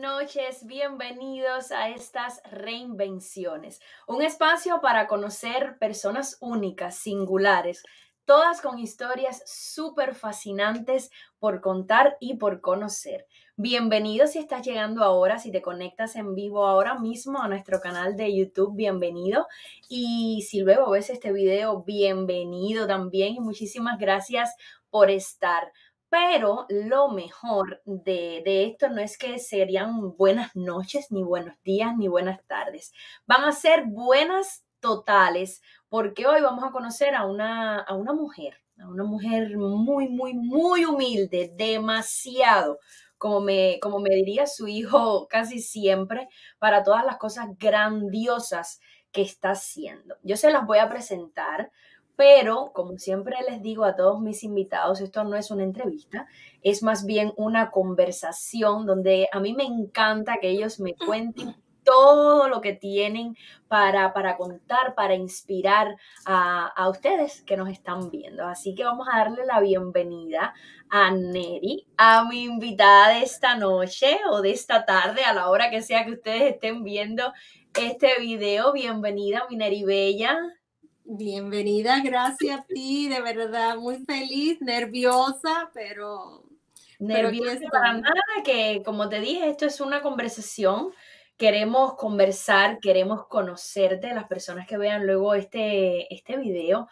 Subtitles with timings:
[0.00, 0.66] noches.
[0.66, 3.80] Bienvenidos a estas reinvenciones.
[4.08, 7.82] Un espacio para conocer personas únicas, singulares,
[8.24, 13.26] todas con historias súper fascinantes por contar y por conocer.
[13.56, 18.16] Bienvenido si estás llegando ahora, si te conectas en vivo ahora mismo a nuestro canal
[18.16, 19.46] de YouTube, bienvenido.
[19.90, 24.54] Y si luego ves este video, bienvenido también y muchísimas gracias
[24.88, 25.70] por estar.
[26.10, 32.08] Pero lo mejor de, esto no es que serían buenas noches, ni buenos días, ni
[32.08, 32.92] buenas tardes.
[33.26, 38.56] Van a ser buenas totales, porque hoy vamos a conocer a una, a una mujer,
[38.80, 42.80] a una mujer muy, muy, muy humilde, demasiado,
[43.16, 48.80] como me, como me diría su hijo casi siempre, para todas las cosas grandiosas
[49.12, 50.16] que está haciendo.
[50.24, 51.70] Yo se las voy a presentar
[52.20, 56.26] pero como siempre les digo a todos mis invitados, esto no es una entrevista,
[56.62, 62.46] es más bien una conversación donde a mí me encanta que ellos me cuenten todo
[62.50, 68.46] lo que tienen para, para contar, para inspirar a, a, ustedes que nos están viendo.
[68.46, 70.52] Así que vamos a darle la bienvenida
[70.90, 75.70] a Neri, a mi invitada de esta noche o de esta tarde, a la hora
[75.70, 77.32] que sea que ustedes estén viendo
[77.74, 78.74] este video.
[78.74, 80.59] Bienvenida, mi Neri Bella.
[81.12, 86.44] Bienvenida, gracias a ti, de verdad, muy feliz, nerviosa, pero...
[87.00, 90.92] Nerviosa para nada, que como te dije, esto es una conversación,
[91.36, 96.86] queremos conversar, queremos conocerte, las personas que vean luego este, este video,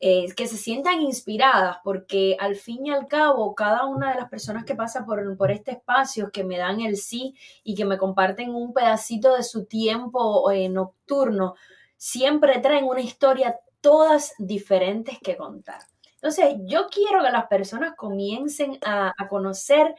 [0.00, 4.28] eh, que se sientan inspiradas, porque al fin y al cabo, cada una de las
[4.28, 7.34] personas que pasa por, por este espacio, que me dan el sí
[7.64, 11.54] y que me comparten un pedacito de su tiempo eh, nocturno,
[11.96, 15.80] siempre traen una historia todas diferentes que contar.
[16.16, 19.94] Entonces, yo quiero que las personas comiencen a, conocer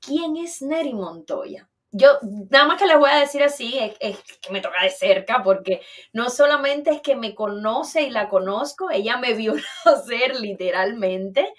[0.00, 1.68] quién es Neri Montoya.
[1.90, 2.08] Yo
[2.50, 5.82] nada más que les voy a decir así, es, que me toca de cerca, porque
[6.12, 9.54] no solamente es que me conoce y la conozco, ella me vio
[9.84, 11.52] nacer literalmente,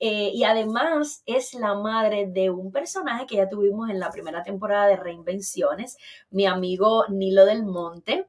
[0.00, 4.42] eh, y además es la madre de un personaje que ya tuvimos en la primera
[4.42, 5.96] temporada de Reinvenciones,
[6.30, 8.26] mi amigo Nilo del Monte,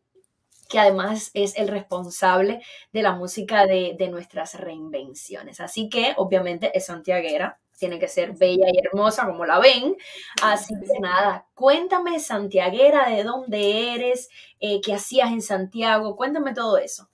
[0.71, 2.61] que además es el responsable
[2.93, 5.59] de la música de, nuestras reinvenciones.
[5.59, 9.97] Así que obviamente es santiaguera, tiene que ser bella y hermosa como la ven.
[10.41, 14.29] Así que nada, cuéntame santiaguera, de dónde eres,
[14.61, 17.09] eh, qué hacías en Santiago, cuéntame todo eso.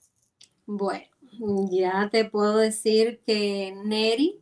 [0.64, 1.06] Bueno,
[1.68, 4.40] ya te puedo decir que Neri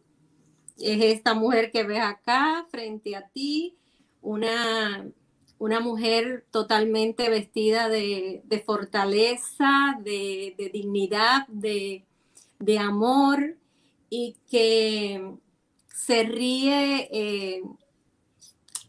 [0.77, 3.79] es esta mujer que ves acá frente a ti,
[4.21, 5.11] una
[5.59, 12.05] una mujer totalmente vestida de, fortaleza, de, dignidad, de,
[12.79, 13.57] amor
[14.11, 15.33] y que
[15.87, 17.63] se ríe eh,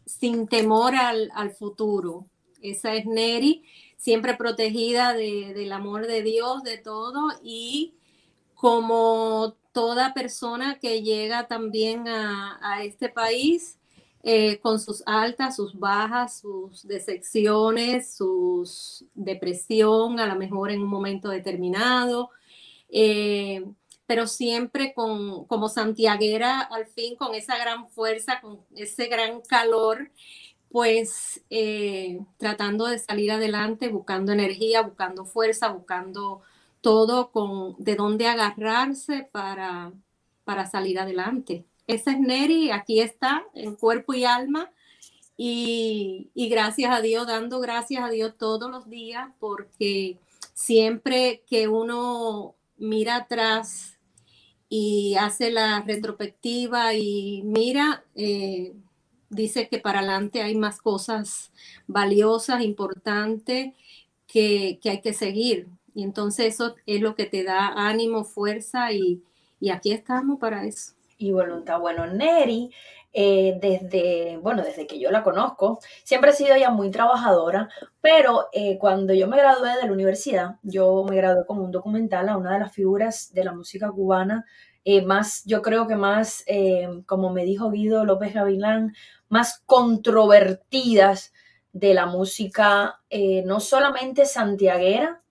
[0.04, 2.26] sin temor al, futuro.
[2.60, 3.64] Esa es Neri,
[3.96, 7.94] siempre protegida del amor de Dios, de todo y
[8.54, 13.77] como toda persona que llega también a, a este país,
[14.22, 20.88] eh, con sus altas, sus bajas, sus decepciones, sus depresión, a lo mejor en un
[20.88, 22.30] momento determinado,
[22.90, 23.64] eh,
[24.06, 30.10] pero siempre con, como santiaguera, al fin, con esa gran fuerza, con ese gran calor,
[30.70, 36.42] pues eh, tratando de salir adelante, buscando energía, buscando fuerza, buscando
[36.80, 39.92] todo con de dónde agarrarse para,
[40.44, 41.67] para salir adelante.
[41.88, 44.70] Esa es Neri, aquí está, en cuerpo y alma.
[45.38, 50.18] Y, gracias a Dios, dando gracias a Dios todos los días, porque
[50.52, 53.98] siempre que uno mira atrás
[54.68, 58.74] y hace la retrospectiva y mira, eh,
[59.30, 61.52] dice que para adelante hay más cosas
[61.86, 63.72] valiosas, importantes,
[64.26, 65.68] que, hay que seguir.
[65.94, 69.22] Y entonces eso es lo que te da ánimo, fuerza y
[69.70, 71.80] aquí estamos para eso y voluntad.
[71.80, 72.70] Bueno, Neri,
[73.12, 77.68] eh, desde, bueno, desde que yo la conozco, siempre ha sido ella muy trabajadora,
[78.00, 82.28] pero eh, cuando yo me gradué de la universidad, yo me gradué como un documental
[82.28, 84.44] a una de las figuras de la música cubana,
[84.84, 86.44] eh, más, yo creo que más,
[87.04, 88.94] como me dijo Guido López Gavilán,
[89.28, 91.34] más controvertidas
[91.72, 93.00] de la música,
[93.44, 95.22] no solamente santiaguera,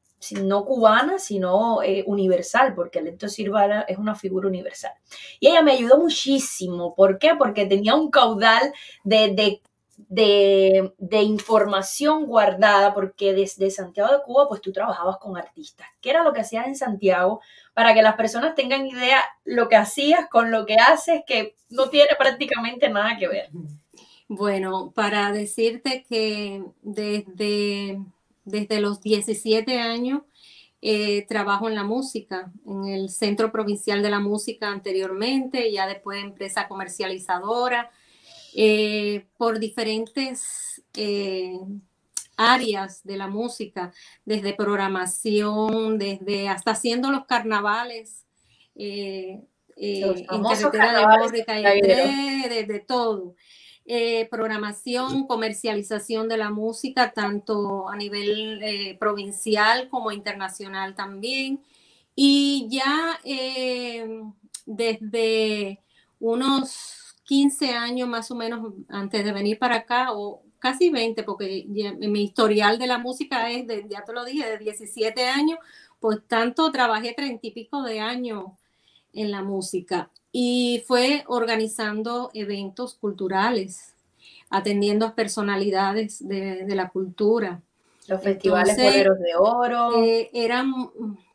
[0.41, 4.93] no cubana, sino eh, universal, porque Leto Silva es una figura universal.
[5.39, 6.95] Y ella me ayudó muchísimo.
[6.95, 7.35] ¿Por qué?
[7.35, 8.73] Porque tenía un caudal
[9.03, 9.61] de,
[10.09, 15.87] de, información guardada, porque desde Santiago de Cuba, pues tú trabajabas con artistas.
[16.01, 17.41] ¿Qué era lo que hacías en Santiago?
[17.73, 21.89] Para que las personas tengan idea lo que hacías con lo que haces, que no
[21.89, 23.49] tiene prácticamente nada que ver.
[24.29, 27.99] Bueno, para decirte que desde,
[28.47, 30.21] desde los 17 años
[30.81, 36.23] eh, trabajo en la música, en el Centro Provincial de la Música anteriormente, ya después
[36.23, 37.89] empresa comercializadora,
[38.55, 41.59] eh, por diferentes eh,
[42.37, 43.91] áreas de la música,
[44.23, 48.25] desde programación, desde hasta haciendo los carnavales.
[48.75, 53.35] en carretera de Mórrica y desde todo.
[53.89, 61.61] Eh, programación, comercialización de la música, tanto a nivel eh, provincial como internacional también.
[62.13, 64.23] Y ya eh,
[64.65, 65.79] desde
[66.19, 71.65] unos 15 años más o menos antes de venir para acá, o casi 20, porque
[71.97, 75.59] mi historial de la música es, de, ya te lo dije, de 17 años,
[76.01, 78.47] pues tanto trabajé 30 y pico de años
[79.17, 83.95] en la música y fue organizando eventos culturales,
[84.49, 87.61] atendiendo a personalidades de, la cultura.
[88.07, 90.03] Los festivales boleros de oro.
[90.03, 90.71] Eh, eran,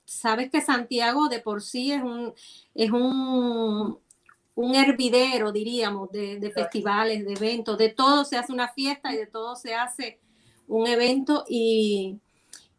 [0.04, 2.32] sabes que Santiago de por sí es un,
[2.74, 3.98] es un,
[4.54, 9.26] un hervidero, diríamos, de, festivales, de eventos, de todo se hace una fiesta y de
[9.26, 10.20] todo se hace
[10.68, 12.20] un evento y,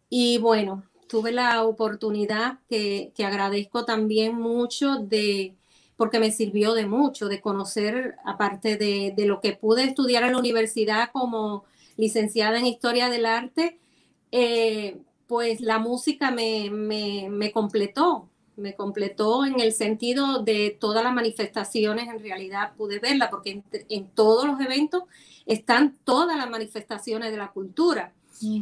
[0.09, 0.83] y bueno,
[1.13, 5.53] tuve la oportunidad que, agradezco también mucho de,
[5.95, 10.39] porque me sirvió de mucho, de conocer, aparte de, lo que pude estudiar en la
[10.39, 11.65] universidad como
[11.97, 13.77] licenciada en Historia del Arte,
[14.31, 21.13] eh, pues la música me, me, completó, me completó en el sentido de todas las
[21.13, 25.03] manifestaciones, en realidad pude verla, porque en, todos los eventos
[25.45, 28.13] están todas las manifestaciones de la cultura.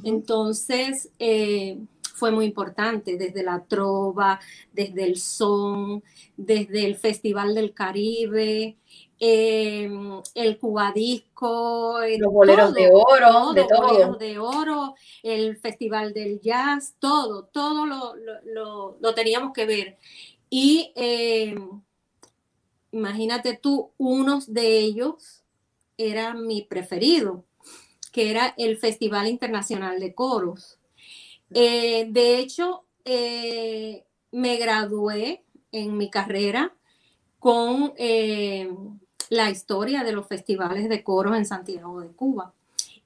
[0.03, 1.77] Entonces, eh,
[2.13, 4.39] fue muy importante, desde la trova,
[4.71, 6.03] desde el son,
[6.37, 8.77] desde el Festival del Caribe,
[9.19, 13.87] em, el cubadisco, los boleros de oro, de todo.
[13.87, 19.97] boleros de oro, el Festival del Jazz, todo, todo lo, teníamos que ver.
[20.49, 21.81] Y em,
[22.91, 25.43] imagínate tú, unos de ellos
[25.97, 27.45] era mi preferido,
[28.11, 30.80] que era el Festival Internacional de Coros.
[31.53, 36.73] Eh, de hecho, eh, me gradué en mi carrera
[37.39, 38.69] con eh,
[39.29, 42.53] la historia de los festivales de coros en Santiago de Cuba.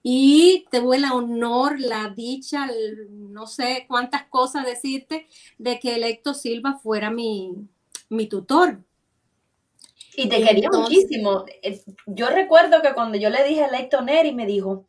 [0.03, 2.67] Y tuve el honor, la dicha,
[3.09, 5.27] no sé cuántas cosas decirte,
[5.57, 7.55] de que Electo Silva fuera mi,
[8.29, 8.83] tutor.
[10.15, 11.45] Y te quería muchísimo.
[12.05, 14.85] Yo recuerdo que cuando yo le dije a Electo Neri, me dijo,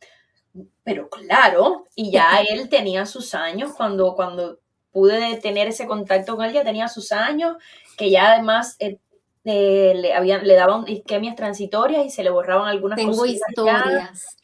[0.85, 4.59] pero claro, y ya él tenía sus años cuando, cuando
[4.91, 7.57] pude tener ese contacto con él, ya tenía sus años,
[7.97, 8.99] que ya además eh,
[9.45, 14.39] eh, le, habían, le daban isquemias transitorias y se le borraban algunas Tengo historias,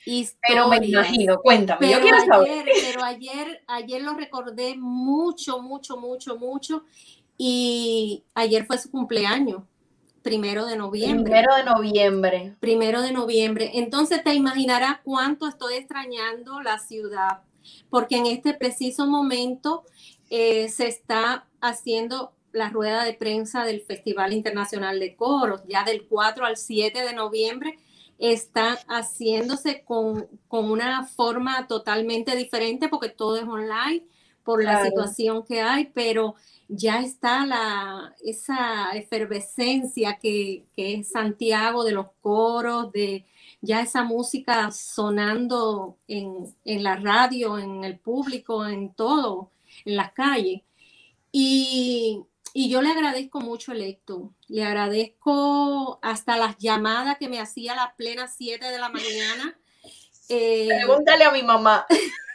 [0.46, 2.66] Pero me imagino, cuéntame, yo quiero saber.
[2.82, 6.84] Pero ayer, ayer lo recordé mucho, mucho, mucho, mucho,
[7.36, 9.62] y ayer fue su cumpleaños
[10.22, 11.24] primero de noviembre.
[11.24, 12.56] Primero de noviembre.
[12.60, 13.70] Primero de noviembre.
[13.74, 17.42] Entonces te imaginarás cuánto estoy extrañando la ciudad,
[17.90, 19.84] porque en este preciso momento
[20.30, 26.06] eh, se está haciendo la rueda de prensa del Festival Internacional de Coros, ya del
[26.06, 27.78] 4 al 7 de noviembre
[28.22, 34.06] está haciéndose con, una forma totalmente diferente porque todo es online
[34.44, 36.36] por la situación que hay, pero
[36.74, 43.26] ya está la, esa efervescencia que, es Santiago de los coros, de
[43.60, 49.50] ya esa música sonando en, la radio, en el público, en todo,
[49.84, 50.62] en las calles.
[51.30, 52.24] Y,
[52.54, 57.76] yo le agradezco mucho el Héctor, le agradezco hasta las llamadas que me hacía a
[57.76, 59.58] las plenas 7 de la mañana.
[60.28, 61.86] Eh, Pregúntale a mi mamá.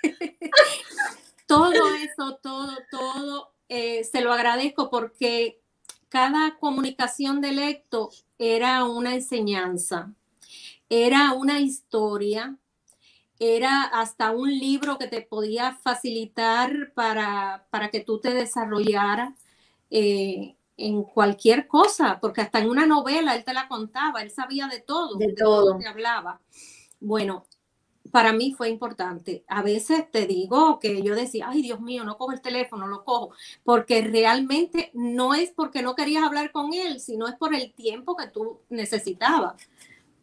[1.48, 5.62] todo eso, todo, todo eh, se lo agradezco porque
[6.10, 10.14] cada comunicación de lecto era una enseñanza,
[10.90, 12.58] era una historia,
[13.40, 19.34] era hasta un libro que te podía facilitar para, para que tú te desarrollaras
[19.92, 24.68] eh, en cualquier cosa, porque hasta en una novela él te la contaba, él sabía
[24.68, 25.74] de todo, de, todo.
[25.74, 26.40] lo que hablaba.
[27.00, 27.46] Bueno,
[28.12, 29.44] para mí fue importante.
[29.48, 33.04] A veces te digo que yo decía, ay Dios mío, no cojo el teléfono, lo
[33.04, 33.32] cojo,
[33.64, 38.16] porque realmente no es porque no querías hablar con él, sino es por el tiempo
[38.16, 39.56] que tú necesitabas.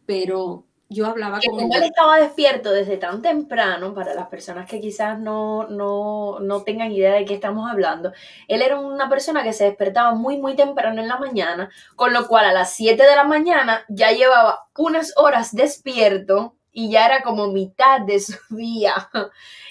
[0.05, 1.69] Pero yo hablaba con él.
[1.73, 6.91] Él estaba despierto desde tan temprano, para las personas que quizás no, no, no tengan
[6.91, 8.11] idea de qué estamos hablando.
[8.47, 12.27] Él era una persona que se despertaba muy, muy temprano en la mañana, con lo
[12.27, 17.23] cual a las 7 de la mañana ya llevaba unas horas despierto y ya era
[17.23, 18.93] como mitad de su día.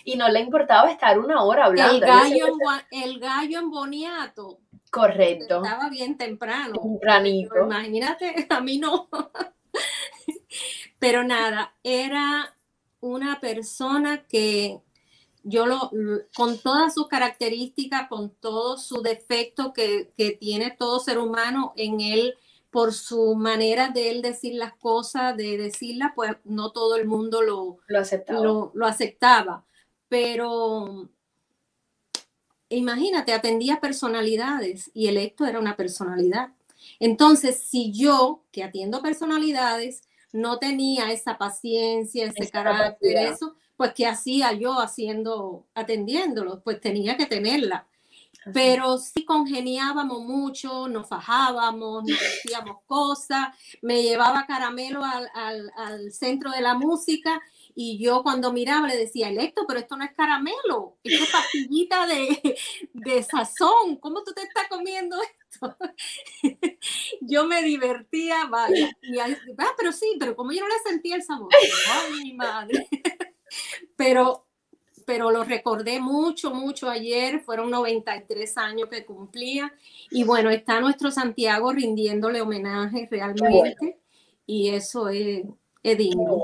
[0.04, 1.96] Y no le importaba estar una hora hablando.
[1.96, 2.46] El gallo,
[2.90, 4.58] en, el gallo en Boniato.
[4.90, 5.62] Correcto.
[5.62, 6.75] Estaba bien temprano.
[6.80, 7.64] Tempranito.
[7.64, 9.08] Imagínate, a mí no.
[10.99, 12.56] Pero nada, era
[13.00, 14.80] una persona que
[15.42, 15.90] yo lo,
[16.34, 22.34] con todas sus características, con todo su defecto que, tiene todo ser humano en él,
[22.75, 27.40] por su manera de él decir las cosas, de decirlas, pues no todo el mundo
[27.40, 28.40] lo, lo aceptaba.
[28.43, 29.64] Lo, aceptaba.
[30.09, 31.09] Pero
[32.69, 36.49] imagínate, atendía personalidades y el electo era una personalidad.
[36.99, 40.02] Entonces, si yo, que atiendo personalidades,
[40.33, 46.61] no tenía esa paciencia, ese carácter, eso, pues ¿qué hacía yo haciendo, atendiéndolo?
[46.61, 47.87] Pues tenía que tenerla.
[48.52, 53.48] Pero sí congeniábamos mucho, nos fajábamos, nos decíamos cosas,
[53.82, 57.40] me llevaba caramelo al, al centro de la música
[57.74, 62.06] y yo cuando miraba le decía, Electo, pero esto no es caramelo, esto es pastillita
[62.06, 62.56] de,
[62.92, 63.96] de sazón.
[64.00, 65.76] ¿Cómo tú te estás comiendo esto?
[67.20, 68.90] yo me divertía, vaya.
[69.02, 69.36] Y, ah,
[69.76, 71.48] pero sí, pero como yo no le sentía el sabor.
[71.88, 72.86] Ay, mi madre.
[73.96, 74.46] pero,
[75.06, 77.40] pero lo recordé mucho, mucho ayer.
[77.40, 79.73] Fueron 93 años que cumplía.
[80.11, 83.99] Y bueno, está nuestro Santiago rindiéndole homenaje realmente.
[84.46, 85.44] Y eso es
[85.82, 86.42] Edingo.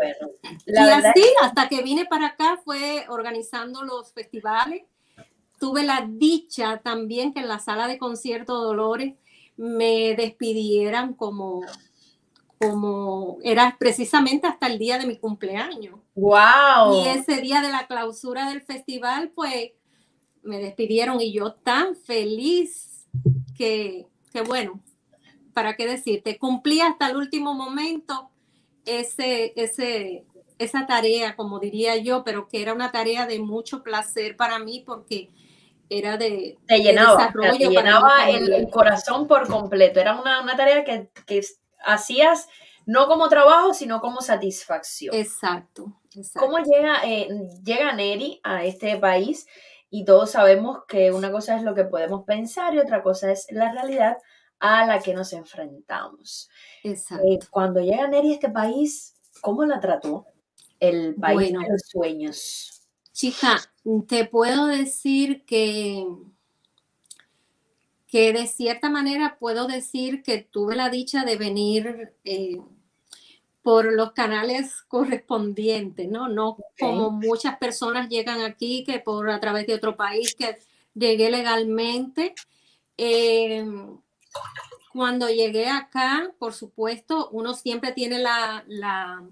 [0.67, 4.83] y así, hasta que vine para acá, fue organizando los festivales.
[5.59, 9.14] Tuve la dicha también que en la sala de concierto Dolores
[9.57, 11.61] me despidieran como,
[12.61, 15.99] como era precisamente hasta el día de mi cumpleaños.
[16.14, 17.02] ¡Wow!
[17.02, 19.73] Y ese día de la clausura del festival, pues
[20.43, 23.07] me despidieron y yo tan feliz
[23.57, 24.81] que, que bueno,
[25.55, 26.38] ¿para qué decirte?
[26.38, 28.31] Cumplí hasta el último momento
[28.85, 30.26] ese, ese,
[30.59, 34.83] esa tarea, como diría yo, pero que era una tarea de mucho placer para mí
[34.87, 35.31] porque
[35.88, 39.99] era de, te llenaba, te llenaba el, corazón por completo.
[39.99, 41.43] Era una, tarea que,
[41.85, 42.49] hacías
[42.87, 45.15] no como trabajo, sino como satisfacción.
[45.15, 46.01] Exacto.
[46.35, 47.29] ¿Cómo llega, eh,
[47.65, 49.47] llega Neri a este país?
[49.91, 53.47] Y todos sabemos que una cosa es lo que podemos pensar y otra cosa es
[53.51, 54.19] la realidad
[54.59, 56.49] a la que nos enfrentamos.
[56.83, 57.25] Exacto.
[57.27, 60.27] Eh, cuando llega Neri a este país, ¿cómo la trató?
[60.79, 62.81] El país de los sueños.
[63.13, 63.61] Chica,
[64.09, 66.07] te puedo decir que,
[68.11, 72.61] que de cierta manera puedo decir que tuve la dicha de venir eh,
[73.62, 76.29] por los canales correspondientes, ¿no?
[76.29, 80.59] No como muchas personas llegan aquí que por a través de otro país que
[80.95, 82.35] llegué legalmente.
[82.97, 83.64] Eh,
[84.93, 89.23] cuando llegué acá, por supuesto, uno siempre tiene la, la,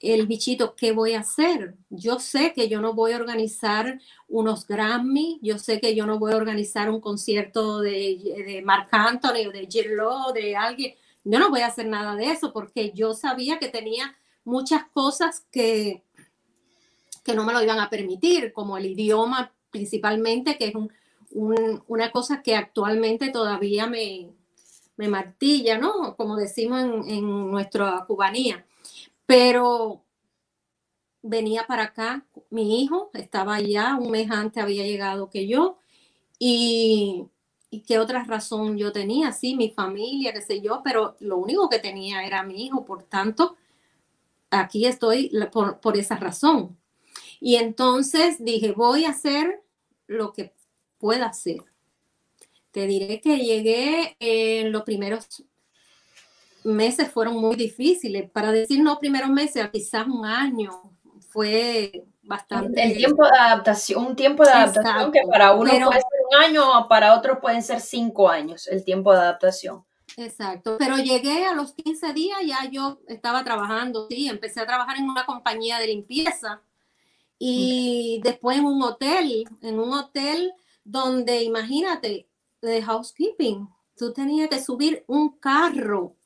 [0.00, 1.76] el bichito, ¿qué voy a hacer?
[1.90, 6.18] Yo sé que yo no voy a organizar unos Grammy, yo sé que yo no
[6.18, 10.32] voy a organizar un concierto de, de Marc Anthony o de J.
[10.32, 10.94] de alguien.
[11.24, 15.44] Yo no voy a hacer nada de eso porque yo sabía que tenía muchas cosas
[15.50, 16.02] que,
[17.22, 20.90] que no me lo iban a permitir, como el idioma principalmente, que es un,
[21.86, 24.30] una cosa que actualmente todavía me,
[24.96, 26.16] me martilla, ¿no?
[26.16, 28.66] Como decimos en, nuestra cubanía.
[29.30, 30.04] Pero
[31.22, 35.78] venía para acá, mi hijo estaba allá, un mes antes había llegado que yo,
[36.36, 37.26] y,
[37.70, 41.68] y qué otra razón yo tenía, sí, mi familia, qué sé yo, pero lo único
[41.68, 43.56] que tenía era mi hijo, por tanto,
[44.50, 46.76] aquí estoy por, por esa razón.
[47.38, 49.62] Y entonces dije, voy a hacer
[50.08, 50.52] lo que
[50.98, 51.62] pueda hacer.
[52.72, 55.44] Te diré que llegué en los primeros
[56.64, 58.30] meses fueron muy difíciles.
[58.30, 60.70] Para decir no primeros meses, quizás un año,
[61.30, 62.82] fue bastante.
[62.82, 66.88] El tiempo de adaptación, un tiempo de adaptación que para uno puede ser un año,
[66.88, 69.84] para otros pueden ser cinco años, el tiempo de adaptación.
[70.16, 74.96] Exacto, pero llegué a los 15 días, ya yo estaba trabajando, sí, empecé a trabajar
[74.98, 76.60] en una compañía de limpieza
[77.38, 80.52] y después en un hotel, en un hotel
[80.84, 82.28] donde imagínate,
[82.60, 86.16] de housekeeping, tú tenías que subir un carro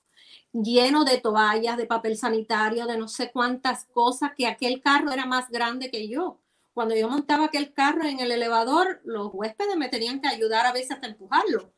[0.55, 5.27] lleno de toallas, de papel sanitario, de no sé cuántas cosas, que aquel carro era
[5.27, 6.39] más grande que yo.
[6.73, 10.73] Cuando yo montaba aquel carro en el elevador, los huéspedes me tenían que ayudar a
[10.73, 11.73] veces hasta empujarlo,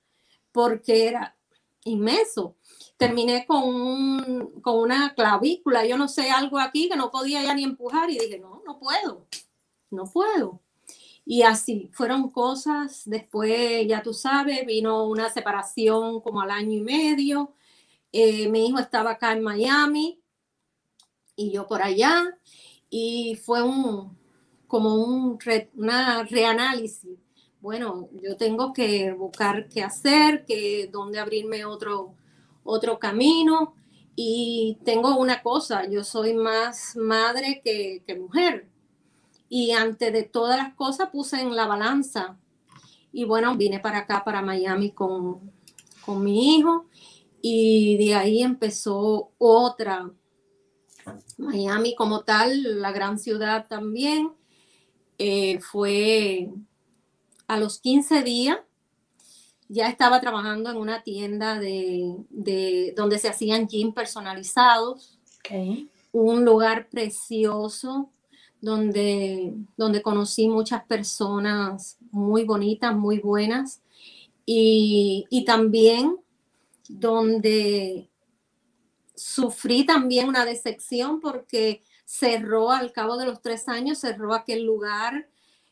[0.52, 1.36] porque era,
[1.84, 2.56] inmenso.
[2.96, 7.64] Terminé con, con una clavícula, yo no sé, algo aquí que no podía ya ni
[7.64, 9.26] empujar y dije, no, no puedo,
[9.90, 10.60] no puedo.
[11.24, 13.02] Y así fueron cosas.
[13.04, 17.52] Después, ya tú sabes, vino una separación como al año y medio.
[18.18, 20.18] Eh, mi hijo estaba acá en Miami
[21.36, 22.38] y yo por allá.
[22.88, 24.16] Y fue un,
[24.66, 25.38] como un
[25.74, 27.18] una reanálisis.
[27.60, 32.14] Bueno, yo tengo que buscar qué hacer, que dónde abrirme otro,
[32.64, 33.74] otro camino.
[34.14, 38.66] Y tengo una cosa, yo soy más madre que, que mujer
[39.50, 42.38] y antes de todas las cosas puse en la balanza.
[43.12, 45.52] Y bueno, vine para acá, para Miami con,
[46.06, 46.86] con mi hijo
[47.42, 50.10] y de ahí empezó otra.
[51.38, 54.32] Miami como tal, la gran ciudad también,
[55.18, 56.50] eh, fue
[57.46, 58.58] a los 15 días,
[59.68, 65.18] ya estaba trabajando en una tienda de, de donde se hacían jeans personalizados.
[66.12, 68.10] Un lugar precioso,
[68.60, 73.82] donde, donde conocí muchas personas muy bonitas, muy buenas,
[74.48, 76.16] y, también
[76.88, 78.08] donde
[79.14, 85.28] sufrí también una decepción porque cerró al cabo de los tres años, cerró aquel lugar.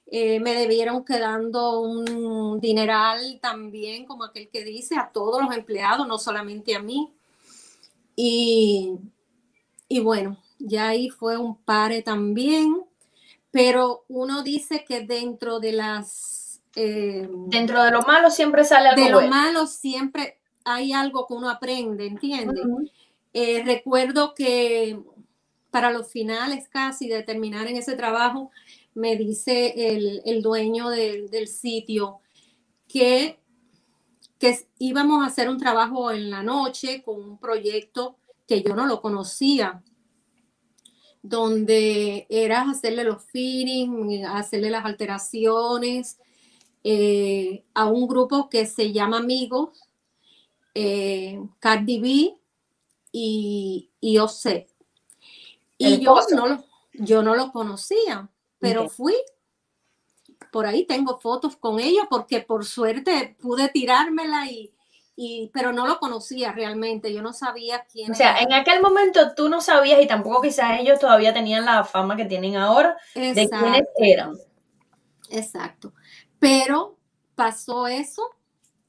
[0.06, 6.06] Eh, me debieron quedando un dineral también, como aquel que dice, a todos los empleados,
[6.06, 7.12] no solamente a mí.
[8.16, 8.94] Y,
[9.88, 12.82] y bueno, ya ahí fue un pare también,
[13.50, 16.60] pero uno dice que dentro de las...
[16.76, 21.34] Eh, dentro de lo malo siempre sale algo De lo malo siempre hay algo que
[21.34, 22.64] uno aprende, ¿entiendes?
[23.32, 24.98] Eh, recuerdo que
[25.70, 28.50] para los finales casi de terminar en ese trabajo,
[28.94, 32.20] me dice el, dueño del sitio
[32.86, 33.38] que,
[34.38, 38.16] que íbamos a hacer un trabajo en la noche con un proyecto
[38.46, 39.82] que yo no lo conocía
[41.24, 46.18] donde era hacerle los feelings, hacerle las alteraciones
[46.84, 49.83] eh, a un grupo que se llama Amigos,
[50.74, 52.36] eh, Cardi B
[53.12, 54.66] y, y OC.
[55.78, 59.14] Y yo no, lo, yo no lo conocía, pero fui.
[60.50, 64.46] Por ahí tengo fotos con ellos porque por suerte pude tirármela
[65.16, 69.34] y, pero no lo conocía realmente, yo no sabía quién O sea, en aquel momento
[69.34, 73.48] tú no sabías y tampoco quizás ellos todavía tenían la fama que tienen ahora de
[73.48, 74.36] quiénes eran.
[75.30, 75.92] Exacto.
[76.38, 76.98] Pero
[77.34, 78.22] pasó eso,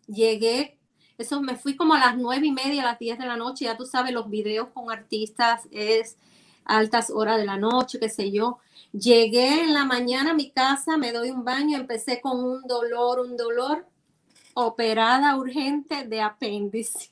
[0.08, 0.78] llegué,
[1.17, 3.65] eso me fui como a las nueve y media, a las diez de la noche,
[3.65, 6.17] ya tú sabes, los videos con artistas es
[6.65, 8.60] altas horas de la noche, qué sé yo.
[8.91, 13.19] Llegué en la mañana a mi casa, me doy un baño, empecé con un dolor,
[13.19, 13.86] un dolor
[14.54, 17.12] operada urgente de apéndice.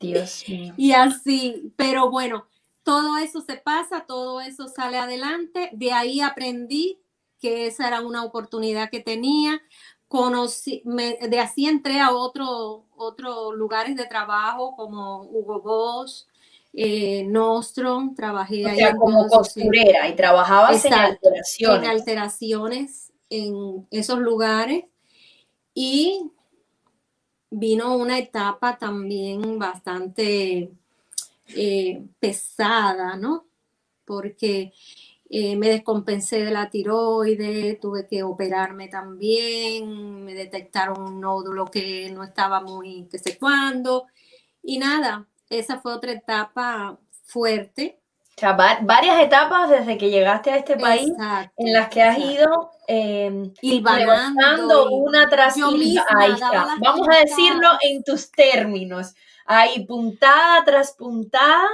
[0.00, 0.74] Dios mío.
[0.76, 2.46] Y así, pero bueno,
[2.82, 5.70] todo eso se pasa, todo eso sale adelante.
[5.72, 7.00] De ahí aprendí
[7.40, 9.60] que esa era una oportunidad que tenía.
[10.08, 16.26] Conocí, de así entré a otros otro lugares de trabajo como Hugo Boss,
[16.72, 18.96] eh, Nostrom, trabajé ahí.
[18.96, 21.82] como costurera y trabajabas en alteraciones.
[21.82, 24.84] En alteraciones en esos lugares.
[25.74, 26.30] Y
[27.50, 30.70] vino una etapa también bastante
[31.48, 33.46] eh, pesada, ¿no?
[34.04, 34.72] Porque
[35.28, 42.10] eh, me descompensé de la tiroide, tuve que operarme también, me detectaron un nódulo que
[42.10, 44.06] no estaba muy, que sé cuándo,
[44.62, 47.98] y nada, esa fue otra etapa fuerte.
[48.36, 51.10] O sea, varias etapas desde que llegaste a este país
[51.56, 53.50] en las que has ido eh,
[54.90, 56.76] una tras otra.
[56.80, 59.14] Vamos a decirlo en tus términos.
[59.46, 61.66] Ahí, puntada tras puntada,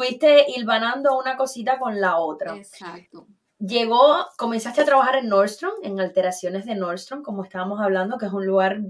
[0.00, 2.56] fuiste hilvanando una cosita con la otra.
[2.56, 3.26] Exacto.
[3.58, 8.32] Llegó, comenzaste a trabajar en Nordstrom, en alteraciones de Nordstrom, como estábamos hablando, que es
[8.32, 8.80] un lugar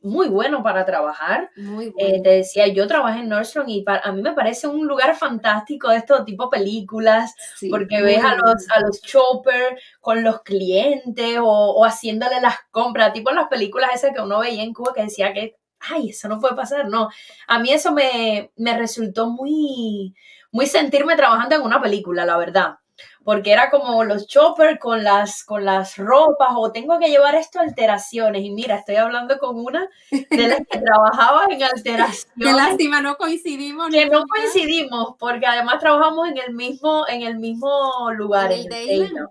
[0.00, 1.50] muy bueno para trabajar.
[1.56, 4.88] Muy eh, te decía, yo trabajé en Nordstrom y para, a mí me parece un
[4.88, 7.36] lugar fantástico de estos tipo películas,
[7.70, 13.30] porque ves a los, a los choppers con los clientes o, haciéndole las compras, tipo
[13.30, 16.56] las películas esas que uno veía en Cuba que decía que, ay, eso no puede
[16.56, 17.10] pasar, no.
[17.46, 20.14] A mí eso me, me resultó muy,
[20.56, 22.78] muy sentirme trabajando en una película, la verdad
[23.24, 27.58] porque era como los choppers con las, con las ropas o tengo que llevar esto
[27.58, 28.44] a alteraciones.
[28.44, 32.28] Y mira, estoy hablando con una de las que trabajaba en alteraciones.
[32.38, 33.90] Qué lástima, no coincidimos.
[33.90, 38.52] Que no coincidimos, porque además trabajamos en el mismo, en el mismo lugar.
[38.52, 39.28] En el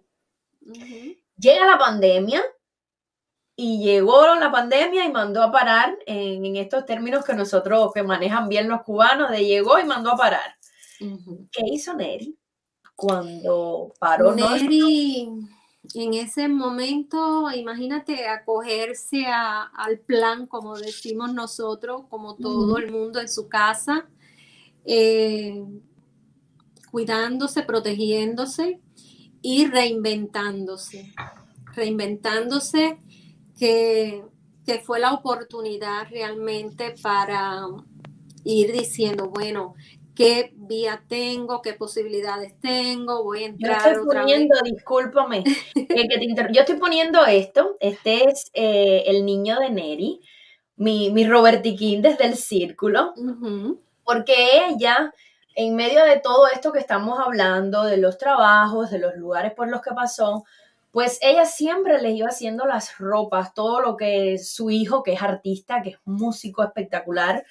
[1.38, 2.43] Llega la pandemia
[3.55, 8.49] y llegó la pandemia y mandó a parar en, estos términos que nosotros, que manejan
[8.49, 10.55] bien los cubanos, de llegó y mandó a parar.
[10.99, 12.38] ¿Qué hizo Neri
[12.95, 14.34] cuando paró?
[14.34, 15.29] Neri,
[15.93, 23.29] en ese momento, imagínate acogerse al plan, como decimos nosotros, como todo el mundo en
[23.29, 24.08] su casa,
[24.86, 25.63] eh,
[26.91, 28.79] cuidándose, protegiéndose
[29.41, 31.13] y reinventándose.
[31.75, 32.99] Reinventándose
[33.58, 34.23] que,
[34.84, 37.67] fue la oportunidad realmente para
[38.43, 39.75] ir diciendo, bueno,
[40.15, 45.43] qué vía tengo, qué posibilidades tengo, voy a entrar yo estoy poniendo, discúlpame,
[46.54, 50.21] yo estoy poniendo esto, este es eh, el niño de Neri,
[50.78, 53.13] mi, mi Robertiquín desde el círculo,
[54.04, 55.13] porque ella,
[55.56, 59.69] en medio de todo esto que estamos hablando, de los trabajos, de los lugares por
[59.69, 60.45] los que pasó,
[60.91, 65.21] pues ella siempre le iba haciendo las ropas, todo lo que su hijo, que es
[65.21, 67.43] artista, que es músico espectacular,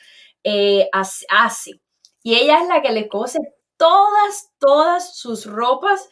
[0.42, 1.80] eh, hace.
[2.24, 3.38] Y ella es la que le cose
[3.76, 6.08] todas, todas sus ropas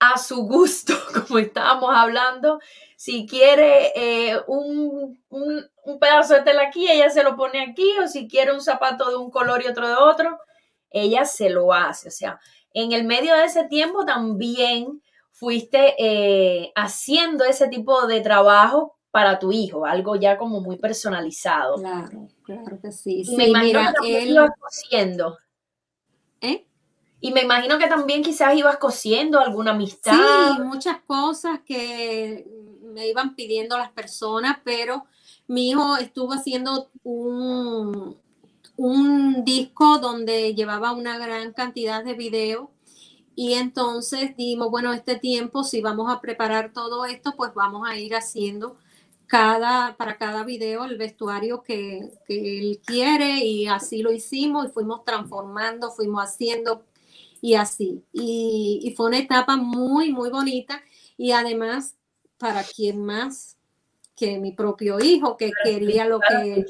[0.00, 0.92] a su gusto,
[1.26, 2.58] como estábamos hablando.
[2.96, 8.08] Si quiere eh, un, un, pedazo de tela aquí, ella se lo pone aquí, o
[8.08, 10.36] si quiere un zapato de un color y otro de otro,
[10.90, 12.08] ella se lo hace.
[12.08, 12.40] O sea,
[12.74, 19.38] en el medio de ese tiempo también fuiste eh, haciendo ese tipo de trabajo para
[19.38, 21.76] tu hijo, algo ya como muy personalizado.
[21.76, 23.22] Claro, claro que sí.
[23.36, 25.38] me imagino que ibas cosiendo.
[26.42, 26.66] ¿Eh?
[27.20, 30.56] Y me imagino que también quizás ibas cosiendo alguna amistad.
[30.56, 32.46] Sí, muchas cosas que
[32.82, 35.06] me iban pidiendo las personas, pero
[35.46, 38.16] mi hijo estuvo haciendo un,
[38.76, 42.68] un disco donde llevaba una gran cantidad de videos
[43.34, 47.96] y entonces dijimos, bueno, este tiempo, si vamos a preparar todo esto, pues vamos a
[47.96, 48.76] ir haciendo
[49.26, 55.04] cada, para cada video el vestuario que, él quiere y así lo hicimos y fuimos
[55.04, 56.84] transformando, fuimos haciendo
[57.40, 58.04] y así.
[58.12, 60.82] Y, fue una etapa muy, muy bonita
[61.16, 61.96] y además
[62.38, 63.56] para quien más
[64.16, 66.66] que mi propio hijo que quería lo que...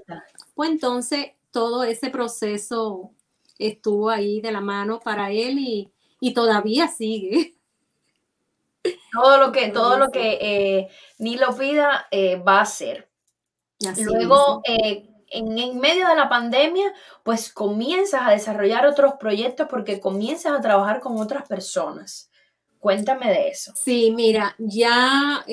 [0.55, 3.11] Pues entonces todo ese proceso
[3.59, 7.57] estuvo ahí de la mano para él y, y todavía sigue.
[9.12, 13.09] Todo lo que, todo lo que eh, ni lo pida eh, va a ser.
[13.97, 16.92] Luego, eh, en, medio de la pandemia,
[17.23, 22.31] pues comienzas a desarrollar otros proyectos porque comienzas a trabajar con otras personas.
[22.79, 23.73] Cuéntame de eso.
[23.77, 25.45] Sí, mira, ya,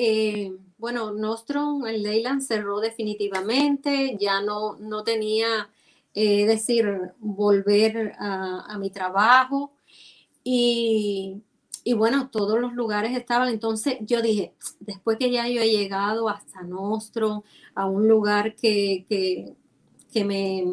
[0.78, 5.70] bueno, Nostrum, el Leyland cerró definitivamente, ya no, no tenía,
[6.12, 9.72] es decir, volver a, a mi trabajo.
[10.42, 11.42] Y,
[11.94, 13.48] bueno, todos los lugares estaban.
[13.48, 19.54] Entonces yo dije, después que ya yo he llegado hasta Nostro, a un lugar que,
[20.14, 20.64] me,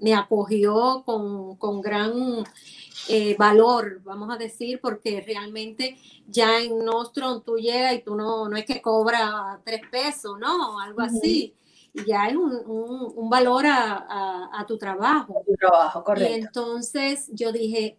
[0.00, 2.44] me, acogió con, gran
[3.08, 8.48] eh, valor, vamos a decir, porque realmente ya en Nostro tú llegas y tú no,
[8.48, 10.80] no es que cobra tres pesos, ¿no?
[10.80, 11.54] Algo así.
[12.06, 15.42] ya hay un, valor a, tu trabajo.
[15.46, 16.30] Tu trabajo, correcto.
[16.30, 17.98] Y entonces yo dije,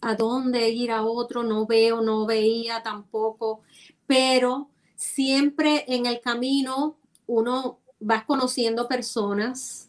[0.00, 3.62] a dónde ir a otro, no veo, no veía tampoco,
[4.06, 9.88] pero siempre en el camino uno va conociendo personas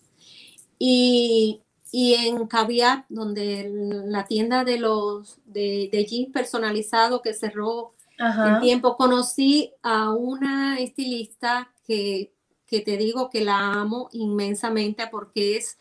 [0.78, 3.70] y, en Caviar, donde
[4.06, 10.78] la tienda de los de, de jeans personalizado que cerró el tiempo, conocí a una
[10.80, 12.34] estilista que,
[12.66, 15.78] que te digo que la amo inmensamente porque es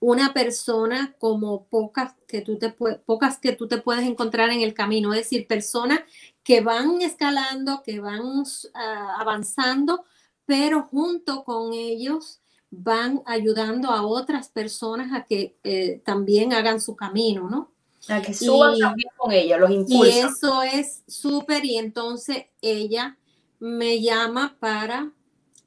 [0.00, 4.74] una persona como pocas que tú te pocas que tú te puedes encontrar en el
[4.74, 6.00] camino, es decir, personas
[6.44, 10.04] que van escalando, que van ah, avanzando,
[10.46, 16.94] pero junto con ellos van ayudando a otras personas a que eh, también hagan su
[16.94, 17.72] camino, ¿no?
[18.08, 20.06] A que suban también con ella, los impulsa.
[20.06, 23.18] Y eso es súper, y entonces ella
[23.58, 25.12] me llama para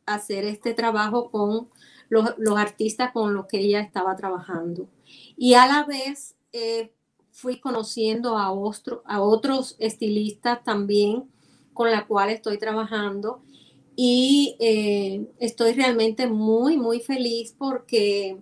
[0.06, 1.70] hacer este trabajo con
[2.12, 4.90] los, artistas con los que ella estaba trabajando.
[5.38, 6.92] Y a la vez eh,
[7.32, 8.48] fui conociendo a,
[9.06, 11.30] a otros estilistas también
[11.74, 13.42] con la cual estoy trabajando
[13.96, 18.38] y eh, estoy realmente muy, muy feliz porque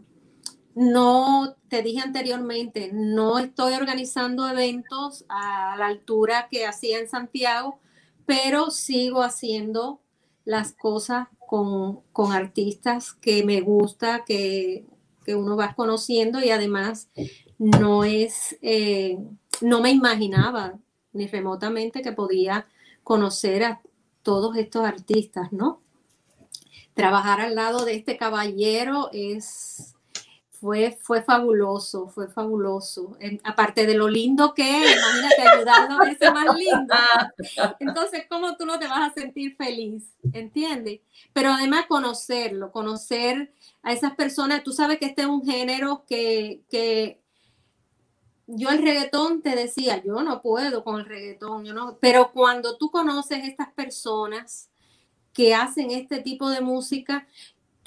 [0.74, 7.80] no, te dije anteriormente, no estoy organizando eventos a la altura que hacía en Santiago,
[8.26, 10.02] pero sigo haciendo
[10.50, 14.86] las cosas con, artistas que me gusta, que,
[15.28, 17.12] uno va conociendo y además
[17.60, 19.20] no es, eh,
[19.62, 20.80] no me imaginaba
[21.14, 22.66] ni remotamente que podía
[23.04, 23.82] conocer a
[24.24, 25.84] todos estos artistas, ¿no?
[27.00, 29.96] trabajar al lado de este caballero es
[30.60, 33.18] fue, fue fabuloso, fue fabuloso.
[33.44, 36.96] aparte de lo lindo que es, imagínate ayudarlo a veces más lindo.
[37.80, 40.12] Entonces, ¿cómo tú no te vas a sentir feliz?
[40.34, 41.00] ¿Entiendes?
[41.34, 44.64] Pero además conocerlo, conocer a esas personas.
[44.64, 47.22] Tú sabes que este es un género que, que
[48.48, 52.78] yo el reggaetón te decía, yo no puedo con el reggaetón, yo no, pero cuando
[52.78, 54.70] tú conoces estas personas
[55.32, 57.28] que hacen este tipo de música,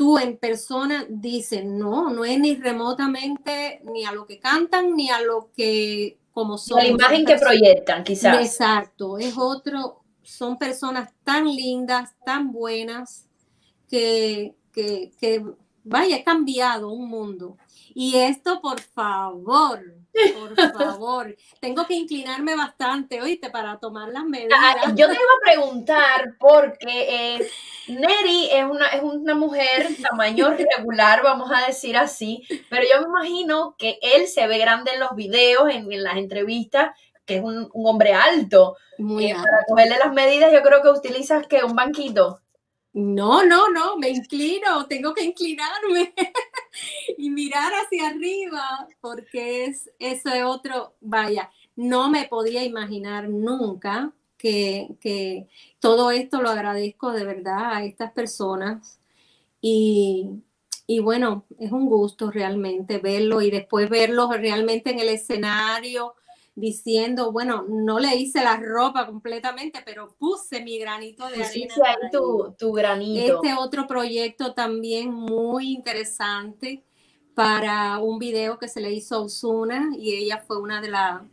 [0.02, 5.10] tú en persona dices, no, no es ni remotamente ni a lo que cantan, ni
[5.10, 6.78] a lo que como son.
[6.78, 8.44] La imagen que proyectan, quizás.
[8.44, 13.28] Exacto, es otro, son personas tan lindas, tan buenas,
[13.88, 15.44] que, que, que
[15.84, 17.56] vaya, ha cambiado un mundo.
[17.94, 19.80] Y esto, por favor,
[20.12, 24.58] por favor, tengo que inclinarme bastante, oíste, para tomar las medidas.
[24.60, 27.50] Ah, yo te iba a preguntar porque eh,
[27.88, 33.08] Neri es una, es una mujer tamaño regular, vamos a decir así, pero yo me
[33.08, 37.70] imagino que él se ve grande en los videos, en, las entrevistas, que es un,
[37.72, 38.76] hombre alto.
[38.98, 42.41] Muy eh, Para cogerle las medidas, yo creo que utilizas que un banquito.
[42.94, 46.12] No, no, no, me inclino, tengo que inclinarme
[47.16, 54.88] y mirar hacia arriba, porque es ese otro, vaya, no me podía imaginar nunca que,
[55.00, 55.48] que,
[55.80, 59.00] todo esto lo agradezco de verdad a estas personas
[59.62, 60.42] y,
[60.86, 66.14] y bueno, es un gusto realmente verlo y después verlo realmente en el escenario
[66.54, 71.74] diciendo, bueno, no le hice la ropa completamente, pero puse mi granito de arena.
[71.86, 73.42] Ahí tu, tu, granito.
[73.42, 76.84] Este otro proyecto también muy interesante
[77.34, 81.24] para un video que se le hizo a Osuna y ella fue una de, la,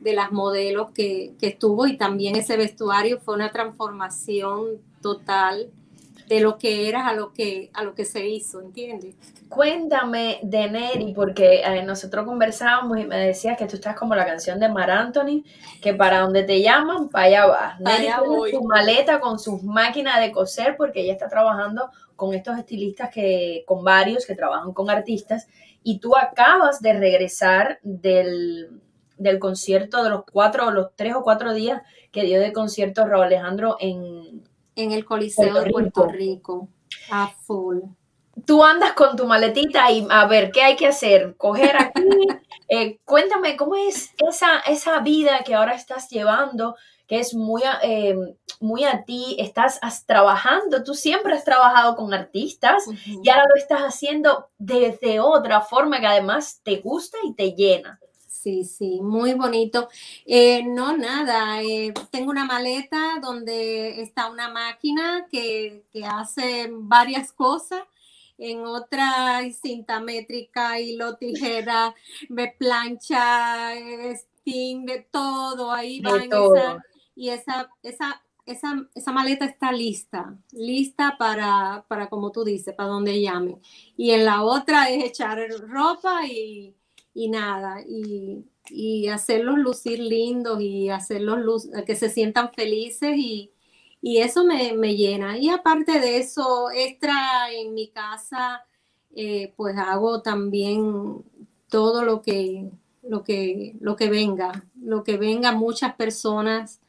[0.00, 5.70] de las modelos que, que estuvo y también ese vestuario fue una transformación total
[6.28, 9.16] de lo que eras a lo que, a lo que se hizo, ¿entiendes?
[9.48, 14.24] Cuéntame de Neri, porque eh, nosotros conversábamos y me decías que tú estás como la
[14.24, 15.44] canción de Mar Anthony,
[15.82, 17.80] que para donde te llaman, para allá vas.
[17.80, 22.58] Neri tiene su maleta con sus máquinas de coser, porque ella está trabajando con estos
[22.58, 25.46] estilistas que, con varios que trabajan con artistas,
[25.82, 28.80] y tú acabas de regresar del,
[29.18, 33.24] del concierto de los cuatro, los tres o cuatro días que dio de concierto Raúl
[33.24, 34.42] Alejandro en,
[34.76, 36.68] en el Coliseo de Puerto Rico,
[37.10, 37.78] a full.
[38.46, 41.36] Tú andas con tu maletita y a ver, ¿qué hay que hacer?
[41.36, 42.02] Coger aquí.
[42.66, 46.74] Eh, cuéntame, ¿cómo es esa, esa vida que ahora estás llevando?
[47.06, 48.16] que es muy a, eh,
[48.60, 53.82] muy a ti, estás trabajando, tú siempre has trabajado con artistas y ahora lo estás
[53.82, 58.00] haciendo desde otra forma que además te gusta y te llena.
[58.44, 59.88] Sí, sí, muy bonito.
[60.26, 67.84] Eh, no, nada, eh, tengo una maleta donde está una máquina que, hace varias cosas.
[68.36, 71.94] En otra cinta métrica, hilo, tijera,
[72.28, 73.72] me plancha,
[74.14, 76.84] steam, de todo, ahí va esa,
[77.16, 82.90] y esa, esa, esa, esa, maleta está lista, lista para, para, como tú dices, para
[82.90, 83.58] donde llame.
[83.96, 86.74] Y en la otra es echar ropa y,
[87.14, 93.50] y nada, y, y, hacerlos lucir lindos y hacerlos que se sientan felices y,
[94.02, 95.38] eso me, llena.
[95.38, 98.66] Y aparte de eso, extra en mi casa,
[99.16, 101.24] eh, pues hago también
[101.70, 102.70] todo lo que,
[103.02, 106.80] lo que, lo que venga, lo que venga muchas personas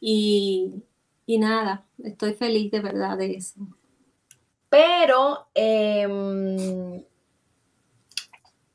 [0.00, 0.82] y,
[1.26, 3.60] nada, estoy feliz de verdad de eso.
[4.68, 7.02] Pero em,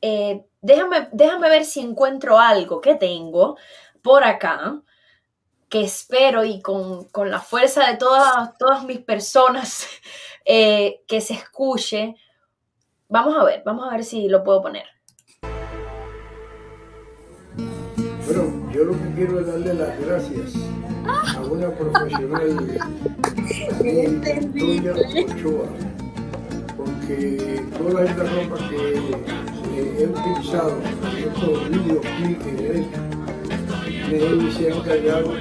[0.00, 3.56] eh, déjame, déjame ver si encuentro algo que tengo
[4.02, 4.80] por acá
[5.68, 9.86] que espero y con, la fuerza de todas, todas mis personas
[10.44, 12.14] eh, que se escuche.
[13.08, 14.86] Vamos a ver, vamos a ver si lo puedo poner.
[18.26, 20.54] Bueno, yo lo que quiero es darle las gracias
[21.36, 22.78] a una profesional,
[24.38, 25.66] Antonia Ochoa,
[26.76, 30.76] porque toda esta ropa que he utilizado
[31.18, 33.00] estos videoclips que he hecho,
[34.10, 35.34] me se ha encargado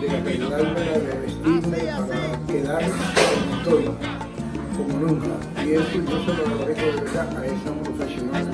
[0.00, 3.84] de ayudarme a revestirme para quedar como estoy,
[4.76, 5.32] como nunca.
[5.64, 8.44] Y eso yo se lo agradezco de verdad a esa profesional,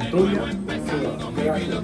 [0.00, 0.44] Antonia
[1.44, 1.82] Gracias,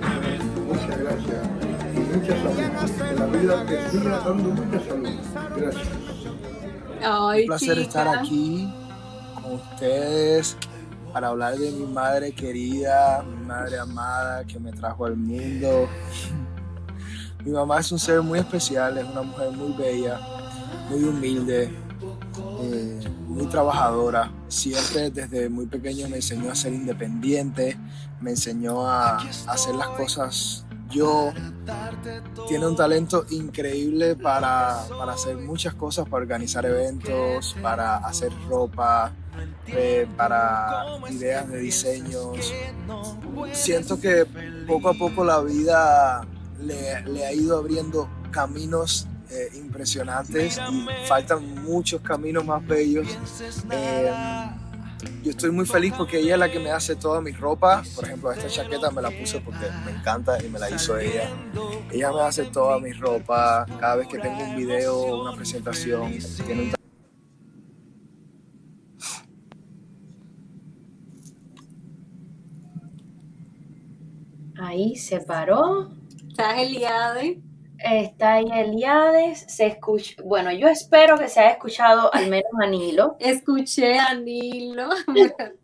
[0.66, 1.46] muchas gracias
[1.94, 3.08] y mucha salud.
[3.08, 5.10] Que la vida te siga dando mucha salud.
[5.56, 5.88] Gracias.
[7.00, 8.72] Un placer estar aquí
[9.34, 10.56] con ustedes
[11.12, 15.88] para hablar de mi madre querida, mi madre amada que me trajo al mundo.
[17.44, 20.20] mi mamá es un ser muy especial, es una mujer muy bella,
[20.90, 21.70] muy humilde,
[22.60, 24.30] eh, muy trabajadora.
[24.48, 27.76] Siempre desde muy pequeño me enseñó a ser independiente,
[28.20, 31.32] me enseñó a, hacer las cosas yo.
[32.48, 39.12] Tiene un talento increíble para, para, hacer muchas cosas, para organizar eventos, para hacer ropa,
[39.68, 42.52] eh, para ideas de diseños.
[43.52, 44.26] Siento que
[44.66, 46.26] poco a poco la vida
[46.60, 53.06] le, le ha ido abriendo caminos eh, impresionantes y faltan muchos caminos más bellos.
[53.70, 54.10] Eh,
[55.22, 57.82] yo estoy muy feliz porque ella es la que me hace toda mi ropa.
[57.94, 61.28] Por ejemplo, esta chaqueta me la puse porque me encanta y me la hizo ella.
[61.92, 63.66] Ella me hace toda mi ropa.
[63.78, 66.10] Cada vez que tengo un video una presentación,
[66.46, 66.77] tiene un
[74.60, 75.90] Ahí se paró.
[76.28, 77.40] ¿Estás Eliade?
[77.78, 82.66] Está ahí Eliades, se escucha, bueno, yo espero que se haya escuchado al menos a
[82.66, 83.16] Nilo.
[83.20, 84.88] Escuché a Nilo.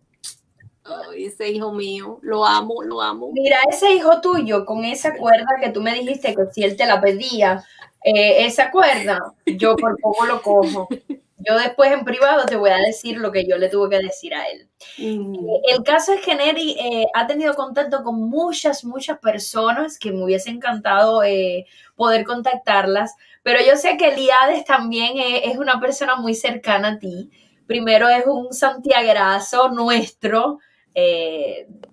[1.16, 3.30] ese hijo mío, lo amo, lo amo.
[3.33, 6.87] Mira, ese hijo tuyo con esa cuerda que tú me dijiste que si él te
[6.87, 7.64] la pedía,
[8.04, 10.88] eh, esa cuerda, yo por poco lo cojo.
[11.46, 14.35] Yo después en privado te voy a decir lo que yo le tuve que decir
[14.35, 14.68] a él.
[14.98, 15.35] Mm.
[15.35, 20.12] Eh, el caso es que Neri eh, ha tenido contacto con muchas, muchas personas que
[20.12, 26.16] me hubiese encantado eh, poder contactarlas, pero yo sé que Liades también es una persona
[26.16, 27.30] muy cercana a ti.
[27.66, 30.61] Primero es un santiaguerazo nuestro,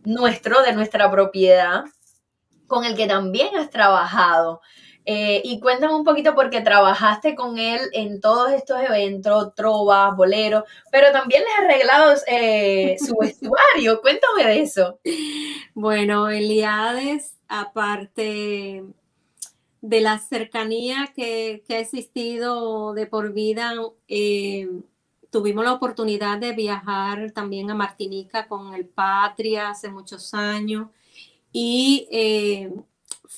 [0.05, 1.83] nuestro, de nuestra propiedad,
[2.67, 4.61] con el que también has trabajado.
[5.05, 10.63] Eh, y cuéntame un poquito porque trabajaste con él en todos estos eventos, trovas, boleros,
[10.91, 14.01] pero también les has arreglado eh, su vestuario.
[14.01, 14.99] Cuéntame de eso.
[15.73, 18.83] Bueno, Eliades, aparte
[19.81, 23.73] de la cercanía que, ha existido de por vida,
[24.07, 24.69] eh,
[25.31, 30.89] tuvimos la oportunidad de viajar también a Martinica con el Patria hace muchos años
[31.51, 32.07] y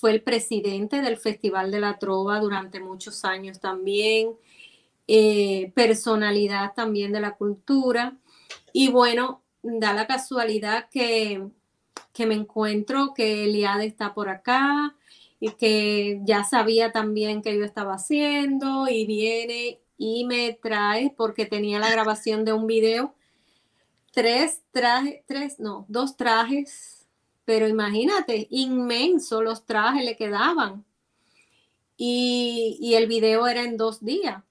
[0.04, 4.32] fue el presidente del Festival de la Trova durante muchos años también,
[5.08, 8.18] eh, personalidad también de la cultura.
[8.74, 11.48] Y bueno, da la casualidad que,
[12.12, 14.94] que me encuentro que Eliade está por acá
[15.39, 21.46] y que ya sabía también que yo estaba haciendo y viene y me trae porque
[21.46, 23.16] tenía la grabación de un video
[24.12, 27.03] tres trajes, tres, no, dos trajes
[27.45, 30.86] pero imagínate, inmenso los trajes le quedaban.
[31.97, 34.43] Y, el video era en dos días.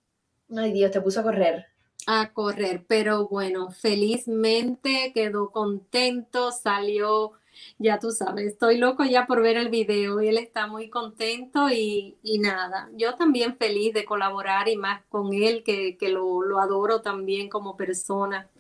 [0.56, 1.66] Ay Dios, te puso a correr.
[2.06, 7.32] A correr, pero bueno, felizmente quedó contento, salió,
[7.78, 11.68] ya tú sabes, estoy loco ya por ver el video y él está muy contento
[11.70, 17.02] y, nada, yo también feliz de colaborar y más con él que, lo, lo adoro
[17.02, 18.50] también como persona.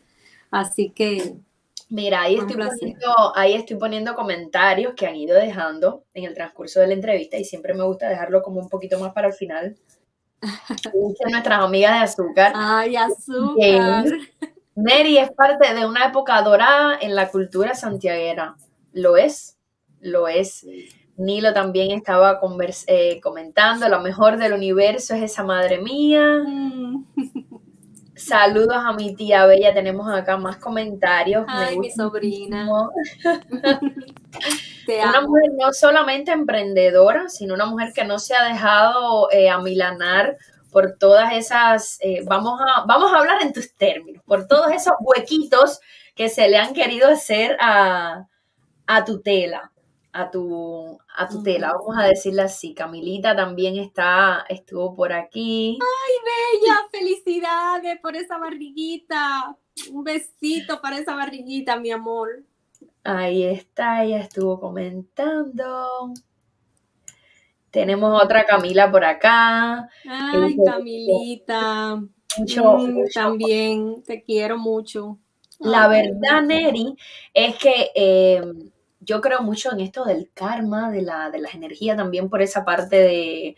[0.50, 1.36] Así que
[1.92, 6.80] Mira, ahí estoy, poniendo, ahí estoy poniendo comentarios que han ido dejando en el transcurso
[6.80, 9.76] de la entrevista y siempre me gusta dejarlo como un poquito más para el final.
[11.30, 12.52] nuestras amigas de azúcar.
[12.56, 14.06] Ay, azúcar.
[14.74, 18.56] Mary es parte de una época dorada en la cultura santiaguera.
[18.94, 19.58] Lo es,
[20.00, 20.66] lo es.
[21.18, 22.40] Nilo también estaba
[22.86, 26.42] eh, comentando, lo mejor del universo es esa madre mía.
[26.42, 27.04] Mm.
[28.26, 29.74] Saludos a mi tía Bella.
[29.74, 31.44] Tenemos acá más comentarios.
[31.48, 32.68] Ay, mi sobrina.
[34.86, 40.36] una mujer no solamente emprendedora, sino una mujer que no se ha dejado eh, amilanar
[40.70, 44.94] por todas esas, eh, vamos, a, vamos a hablar en tus términos, por todos esos
[45.00, 45.80] huequitos
[46.14, 48.26] que se le han querido hacer a,
[48.86, 49.72] a tu tela
[50.12, 52.74] a tu, a tu tela, vamos a decirle así.
[52.74, 55.78] Camilita también está, estuvo por aquí.
[55.80, 56.11] ¡Ay,
[56.52, 56.76] bella!
[56.90, 59.56] ¡Felicidades por esa barriguita!
[59.90, 62.44] Un besito para esa barriguita, mi amor.
[63.04, 66.12] Ahí está, ella estuvo comentando.
[67.70, 69.88] Tenemos otra Camila por acá.
[70.06, 71.96] Ay, Camilita.
[71.96, 75.18] Mm, también te quiero mucho.
[75.58, 76.96] La verdad, Neri,
[77.32, 78.42] es que eh,
[79.00, 82.64] yo creo mucho en esto del karma, de, la, de las energías, también por esa
[82.64, 83.56] parte de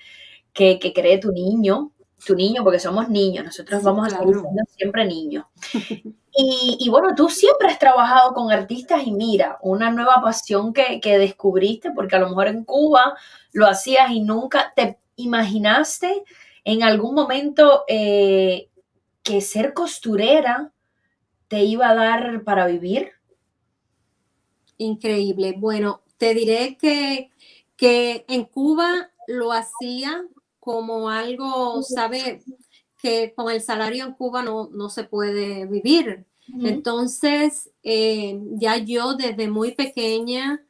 [0.54, 1.92] que, cree tu niño,
[2.24, 4.42] tu niño, porque somos niños, nosotros vamos a siendo
[4.76, 5.44] siempre niños.
[6.36, 11.92] Y, bueno, tú siempre has trabajado con artistas y mira, una nueva pasión que, descubriste,
[11.92, 13.16] porque a lo mejor en Cuba
[13.52, 16.24] lo hacías y nunca te imaginaste
[16.64, 18.68] en algún momento eh,
[19.22, 20.72] que ser costurera
[21.46, 23.12] te iba a dar para vivir.
[24.76, 25.54] Increíble.
[25.56, 27.30] Bueno, te diré que,
[27.76, 30.24] que en Cuba lo hacía
[30.64, 32.42] como algo, ¿sabe?
[33.04, 36.24] que con el salario en Cuba no, no se puede vivir.
[36.62, 40.64] Entonces, eh, ya yo desde muy pequeña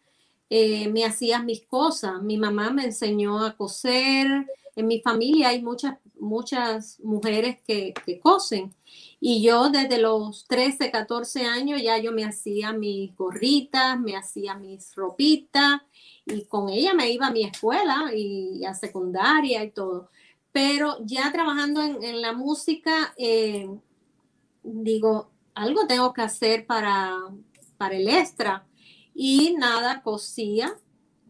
[0.51, 2.21] eh, me hacía mis cosas.
[2.23, 4.27] Mi mamá me enseñó a coser.
[4.75, 8.75] En mi familia hay muchas, muchas mujeres que, que cosen.
[9.21, 14.55] Y yo desde los 13, 14 años ya yo me hacía mis gorritas, me hacía
[14.55, 15.81] mis ropitas
[16.27, 20.11] y con ella me iba a mi escuela y a secundaria y todo.
[20.53, 23.69] Pero ya trabajando en, la música, eh,
[24.63, 27.19] digo, algo tengo que hacer para,
[27.77, 28.65] para el extra.
[29.15, 30.77] Y nada, cosía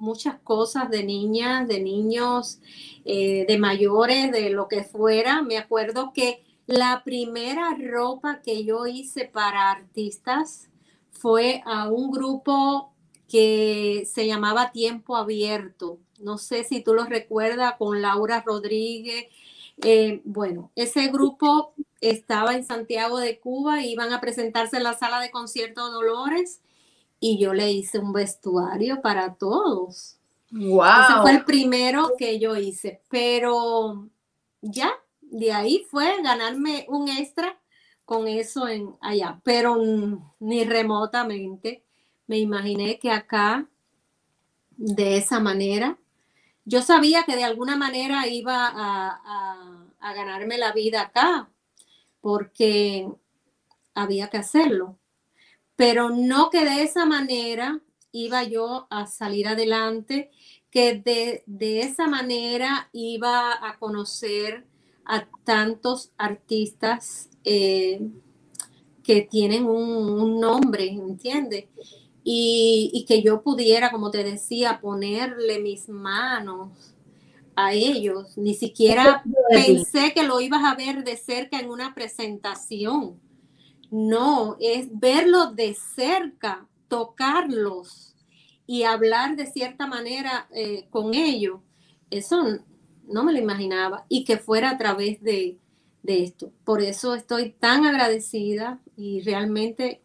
[0.04, 2.60] muchas cosas de niñas, de niños,
[3.04, 5.42] eh, de mayores, de lo que fuera.
[5.42, 10.68] Me acuerdo que la primera ropa que yo hice para artistas
[11.10, 12.92] fue a un grupo
[13.28, 15.98] que se llamaba Tiempo Abierto.
[16.20, 19.26] No sé si tú lo recuerdas con Laura Rodríguez.
[19.82, 25.20] Eh, bueno, ese grupo estaba en Santiago de Cuba, iban a presentarse en la sala
[25.20, 26.60] de concierto Dolores
[27.26, 30.18] y yo le hice un vestuario para todos.
[30.50, 30.82] Wow.
[30.82, 34.10] Ese fue el primero que yo hice, pero
[34.60, 37.58] ya, de ahí fue ganarme un extra
[38.04, 39.78] con eso en allá, pero
[40.38, 41.82] ni remotamente
[42.26, 43.66] me imaginé que acá,
[44.76, 45.98] de esa manera,
[46.66, 51.48] yo sabía que de alguna manera iba a, a ganarme la vida acá,
[52.20, 53.08] porque
[53.94, 54.98] había que hacerlo,
[55.76, 57.80] pero no que de esa manera
[58.12, 60.30] iba yo a salir adelante,
[60.70, 64.66] que de, de esa manera iba a conocer
[65.04, 68.00] a tantos artistas eh,
[69.02, 71.66] que tienen un, un nombre, ¿entiendes?
[72.24, 76.70] y, que yo pudiera, como te decía, ponerle mis manos
[77.54, 78.36] a ellos.
[78.38, 83.20] Ni siquiera pensé que lo ibas a ver de cerca en una presentación.
[83.96, 88.16] No, es verlos de cerca, tocarlos
[88.66, 91.60] y hablar de cierta manera eh, con ellos.
[92.10, 92.42] Eso
[93.06, 95.58] no me lo imaginaba y que fuera a través de,
[96.02, 96.50] de esto.
[96.64, 100.00] Por eso estoy tan agradecida y realmente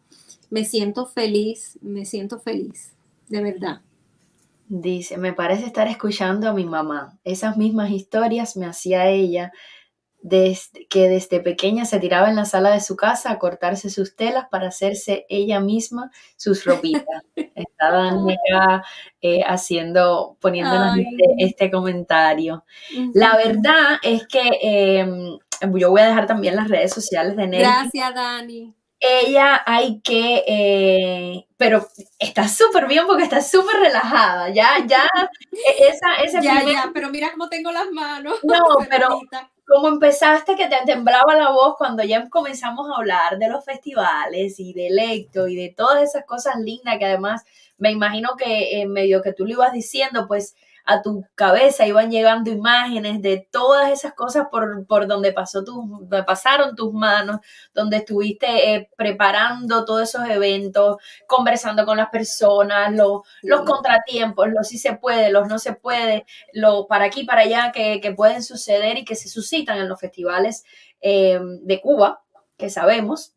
[0.50, 2.92] me siento feliz, me siento feliz,
[3.28, 3.80] de verdad.
[4.68, 7.18] Dice, me parece estar escuchando a mi mamá.
[7.24, 9.52] Esas mismas historias me hacía ella,
[10.22, 14.16] desde, que desde pequeña se tiraba en la sala de su casa a cortarse sus
[14.16, 17.22] telas para hacerse ella misma sus ropitas.
[17.54, 18.84] Estaban acá
[19.20, 22.64] eh, haciendo, poniéndonos este, este, comentario.
[23.14, 25.38] La verdad es que em,
[25.78, 27.62] yo voy a dejar también las redes sociales de Nelly.
[27.62, 34.84] Gracias, Dani ella hay que, eh, pero está súper bien porque está súper relajada, ya,
[34.86, 35.08] ya,
[35.52, 38.38] e, esa, ese ya, ya, pero mira cómo tengo las manos.
[38.42, 38.58] No,
[38.90, 39.20] pero
[39.70, 44.58] como empezaste que te temblaba la voz cuando ya comenzamos a hablar de los festivales
[44.58, 47.44] y de electo y de todas esas cosas lindas que además
[47.78, 50.56] me imagino que en medio que tú lo ibas diciendo, pues
[50.90, 56.08] a tu cabeza iban llegando imágenes de todas esas cosas por, por donde, pasó tu,
[56.26, 57.38] pasaron tus manos,
[57.72, 60.96] donde estuviste eh, preparando todos esos eventos,
[61.28, 66.88] conversando con las personas, los contratiempos, los si se puede, los no se puede, lo
[66.88, 70.64] para aquí, para allá que, pueden suceder y que se suscitan en los festivales
[71.00, 72.24] eh, de Cuba,
[72.56, 73.36] que sabemos.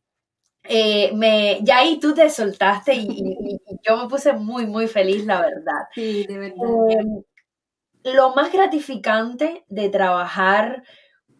[0.63, 5.41] Eh, me, ya ahí tú te soltaste y, yo me puse muy, muy feliz, la
[5.41, 5.87] verdad.
[5.93, 6.57] Sí, de verdad
[8.03, 10.83] lo más gratificante de trabajar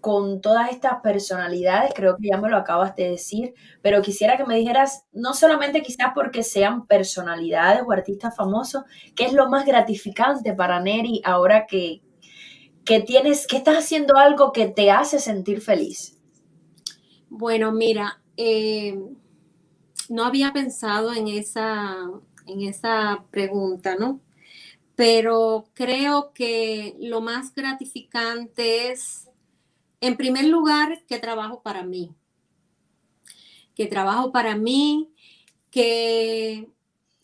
[0.04, 4.44] con todas estas personalidades, creo que ya me lo acabas de decir, pero quisiera que
[4.44, 8.84] me dijeras, no solamente quizás porque sean personalidades o artistas famosos,
[9.16, 12.02] ¿qué es lo más gratificante para Neri ahora que,
[12.84, 16.20] que tienes, que estás haciendo algo que te hace sentir feliz?
[17.30, 19.00] Bueno, mira, eh,
[20.10, 21.96] no había pensado en esa,
[22.46, 24.20] en esa pregunta, ¿no?
[25.04, 29.28] Pero creo que lo más gratificante es,
[30.00, 32.16] en primer lugar, que trabajo para mí,
[33.76, 35.14] que trabajo para mí,
[35.72, 36.70] que,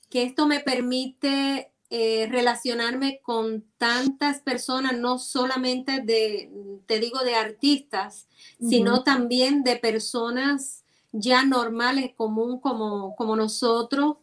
[0.09, 6.51] que esto me permite eh, relacionarme con tantas personas, no solamente de,
[6.85, 8.27] te digo, de artistas,
[8.59, 14.17] sino también de personas ya normales, común como, como nosotros,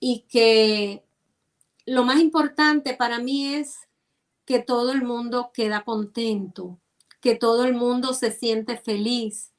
[0.00, 1.05] y que
[1.86, 3.88] lo más importante para mí es
[4.44, 6.80] que todo el mundo queda contento,
[7.20, 9.52] que todo el mundo se siente feliz,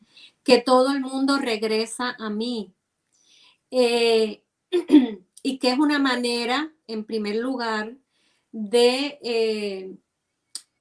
[0.44, 2.74] que todo el mundo regresa a mí.
[3.72, 4.44] Eh,
[5.44, 7.96] y que es una manera, en primer lugar,
[8.52, 9.96] de eh,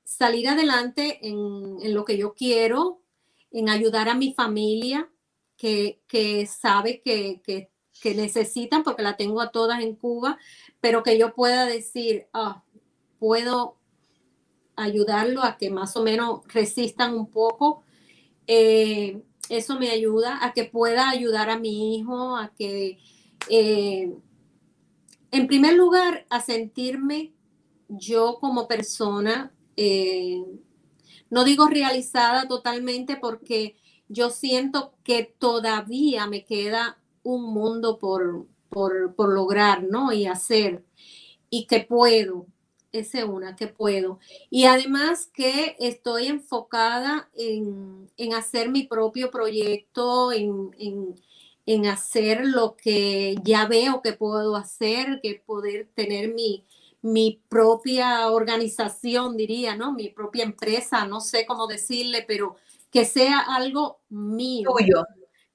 [0.05, 3.03] salir adelante en, lo que yo quiero,
[3.51, 5.11] en ayudar a mi familia
[5.57, 6.01] que,
[6.49, 7.71] sabe que, que,
[8.05, 10.39] necesitan, porque la tengo a todas en Cuba,
[10.81, 12.63] pero que yo pueda decir, ah,
[13.19, 13.77] puedo
[14.77, 17.83] ayudarlo a que más o menos resistan un poco.
[18.47, 22.99] Eh, eso me ayuda a que pueda ayudar a mi hijo, a que,
[23.49, 24.15] eh,
[25.31, 27.33] en primer lugar, a sentirme
[27.89, 30.45] yo como persona, eh,
[31.31, 33.77] no digo realizada totalmente porque
[34.09, 40.13] yo siento que todavía me queda un mundo por, por, lograr, ¿no?
[40.13, 40.85] Y hacer,
[41.51, 42.47] y que puedo,
[42.93, 44.21] ese una, que puedo.
[44.49, 50.71] Y además que estoy enfocada en, hacer mi propio proyecto, en,
[51.67, 56.65] en, hacer lo que ya veo que puedo hacer, que poder tener mi,
[57.03, 59.93] mi propia organización, diría, ¿no?
[59.93, 62.55] Mi propia empresa, no sé cómo decirle, pero
[62.93, 64.71] que sea algo mío,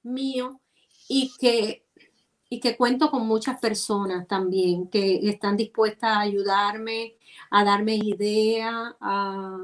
[0.04, 0.61] mío
[1.14, 1.86] y que,
[2.50, 7.18] y que cuento con muchas personas también que están dispuestas a ayudarme,
[7.50, 9.60] a darme idea, a,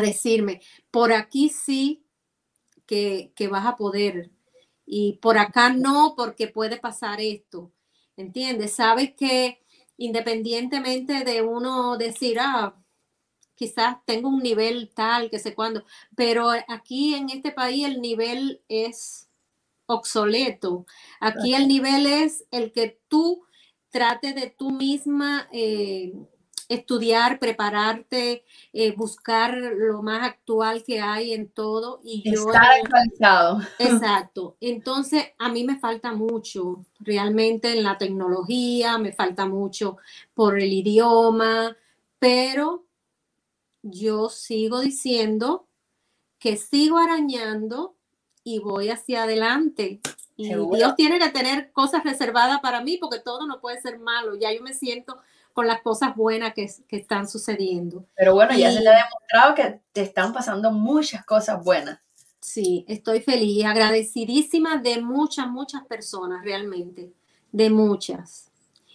[0.00, 2.02] decirme, por aquí sí
[2.84, 4.30] que, que vas a poder
[4.84, 7.70] y por acá no porque puede pasar esto.
[8.16, 8.72] ¿Entiendes?
[8.74, 9.62] Sabes que
[9.98, 12.74] independientemente de uno decir, ah,
[13.54, 15.84] quizás tengo un nivel tal, que sé cuándo,
[16.16, 19.28] pero aquí en este país el nivel es
[19.94, 20.86] obsoleto.
[21.20, 23.44] Aquí el nivel es el que tú
[23.90, 26.14] trates de tú misma eh,
[26.68, 32.00] estudiar, prepararte, eh, buscar lo más actual que hay en todo.
[32.02, 33.60] Y Estar actualizado.
[33.78, 34.56] Exacto.
[34.60, 39.98] Entonces, a mí me falta mucho realmente en la tecnología, me falta mucho
[40.34, 41.76] por el idioma,
[42.18, 42.86] pero
[43.82, 45.66] yo sigo diciendo
[46.38, 47.96] que sigo arañando
[48.44, 50.00] y voy hacia adelante.
[50.36, 54.34] Y Dios tiene que tener cosas reservadas para mí porque todo no puede ser malo.
[54.34, 55.18] Ya yo me siento
[55.52, 58.04] con las cosas buenas que, están sucediendo.
[58.16, 62.00] Pero bueno, ya se le ha demostrado que te están pasando muchas cosas buenas.
[62.40, 67.12] Sí, estoy feliz, agradecidísima de muchas, muchas personas, realmente,
[67.52, 68.50] de muchas.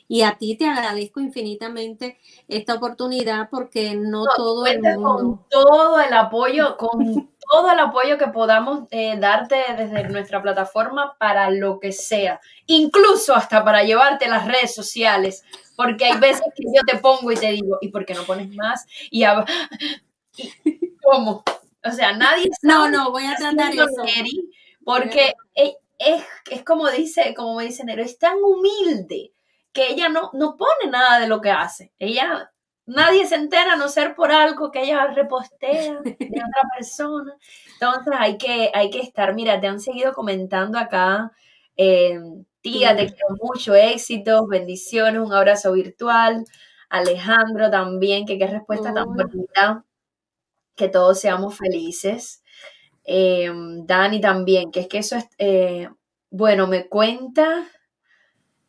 [0.09, 2.17] Y a ti te agradezco infinitamente
[2.47, 5.01] esta oportunidad porque no, todo el mundo...
[5.01, 11.15] Con todo el apoyo, con todo el apoyo que podamos eh, darte desde nuestra plataforma
[11.17, 15.43] para lo que sea, incluso hasta para llevarte las redes sociales,
[15.75, 18.53] porque hay veces que yo te pongo y te digo, ¿y por qué no pones
[18.55, 18.85] más?
[19.09, 19.23] Y,
[21.03, 21.43] ¿cómo?
[21.83, 23.85] O sea, nadie No, no, voy a tratar eso.
[24.83, 29.33] porque es, es, como dice, como me dice Nero, es tan humilde
[29.73, 31.93] que ella no, no pone nada de lo que hace.
[31.99, 32.51] Ella,
[32.88, 37.35] nadie se entera a no ser por algo que ella repostea de otra persona.
[37.73, 41.31] Entonces hay que, hay que estar, mira, te han seguido comentando acá,
[41.77, 42.19] eh,
[42.61, 46.45] tía, te quiero mucho, éxitos, bendiciones, un abrazo virtual.
[46.89, 49.83] Alejandro también, que qué respuesta tan bonita,
[50.75, 52.43] que todos seamos felices.
[53.03, 53.51] Eh,
[53.85, 55.89] Dani también, que es que eso es, eh,
[56.29, 57.67] bueno, me cuenta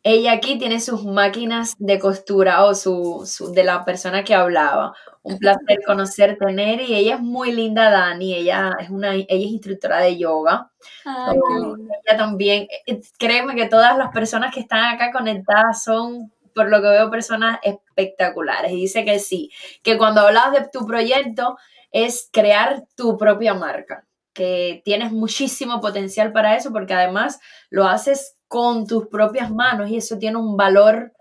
[0.03, 4.93] ella aquí tiene sus máquinas de costura o su, de la persona que hablaba.
[5.23, 8.33] Un placer conocerte, tener y ella es muy linda, Dani.
[8.33, 10.71] Ella es una, ella es instructora de yoga.
[11.05, 16.81] ella también, eh, créeme que todas las personas que están acá conectadas son, por lo
[16.81, 18.71] que veo, personas espectaculares.
[18.71, 19.51] Y dice que sí,
[19.83, 21.57] que cuando hablas de tu proyecto
[21.91, 27.39] es crear tu propia marca, que tienes muchísimo potencial para eso, porque además
[27.69, 31.13] lo haces con tus propias manos y eso tiene un valor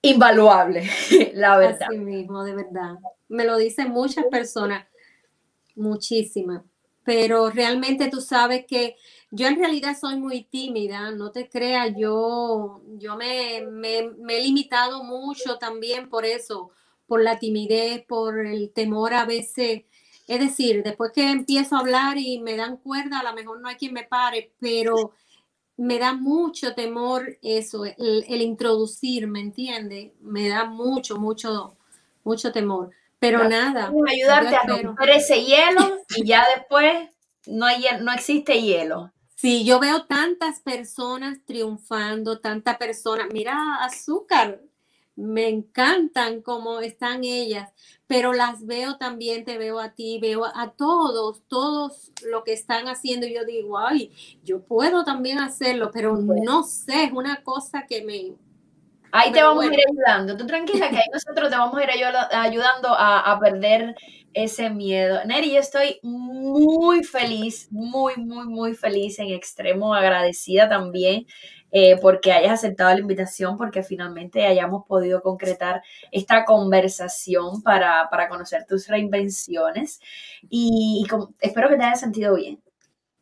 [0.00, 0.88] invaluable,
[1.34, 1.90] la verdad.
[1.90, 2.94] Mismo, de verdad.
[3.28, 4.86] Me lo dicen muchas personas,
[5.74, 6.62] muchísimas,
[7.02, 8.94] pero realmente tú sabes que
[9.32, 14.42] yo en realidad soy muy tímida, no te creas, yo, yo me, me, me he
[14.42, 16.70] limitado mucho también por eso,
[17.08, 19.82] por la timidez, por el temor a veces
[20.28, 23.68] es decir, después que empiezo a hablar y me dan cuerda, a lo mejor no
[23.68, 25.12] hay quien me pare, pero
[25.78, 30.14] me da mucho temor eso, el, introducir, ¿me entiende?
[30.20, 31.78] Me da mucho, mucho,
[32.24, 32.90] mucho temor.
[33.18, 33.90] Pero nada.
[34.06, 37.08] Ayudarte a romper ese hielo y ya después
[37.46, 39.10] no, hay, no existe hielo.
[39.34, 44.60] Sí, yo veo tantas personas triunfando, tantas personas, mira, azúcar,
[45.18, 47.72] me encantan como están ellas,
[48.06, 52.86] pero las veo también, te veo a ti, veo a todos, todos lo que están
[52.86, 53.26] haciendo.
[53.26, 54.12] Y yo digo, ay,
[54.44, 58.36] yo puedo también hacerlo, pero no sé, es una cosa que me
[59.10, 60.36] Ahí te vamos a ir ayudando.
[60.36, 63.96] Tú tranquila que ahí nosotros te vamos a ir ayudando a, perder
[64.34, 65.24] ese miedo.
[65.24, 71.26] Neri, yo estoy muy feliz, muy, muy, muy feliz, en extremo agradecida también
[71.70, 78.66] eh, porque hayas aceptado la invitación, porque finalmente hayamos podido concretar esta conversación para, conocer
[78.66, 80.00] tus reinvenciones
[80.48, 81.06] y,
[81.40, 82.60] espero que te hayas sentido bien.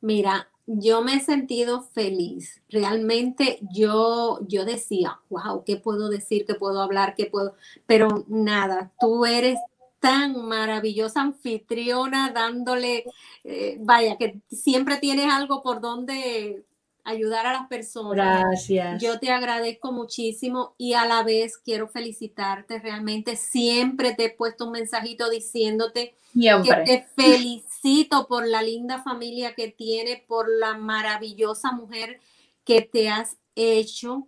[0.00, 2.62] Mira, yo me he sentido feliz.
[2.68, 6.44] Realmente yo, yo decía, wow, ¿qué puedo decir?
[6.46, 7.14] ¿Qué puedo hablar?
[7.16, 7.54] ¿Qué puedo?
[7.86, 9.58] Pero nada, tú eres
[10.00, 13.04] tan maravillosa anfitriona dándole,
[13.44, 16.64] eh, vaya, que siempre tienes algo por donde
[17.06, 18.42] ayudar a las personas.
[18.42, 19.00] Gracias.
[19.00, 22.80] Yo te agradezco muchísimo y a la vez quiero felicitarte.
[22.80, 29.54] Realmente siempre te he puesto un mensajito diciéndote que te felicito por la linda familia
[29.54, 32.20] que tiene, por la maravillosa mujer
[32.64, 34.26] que te has hecho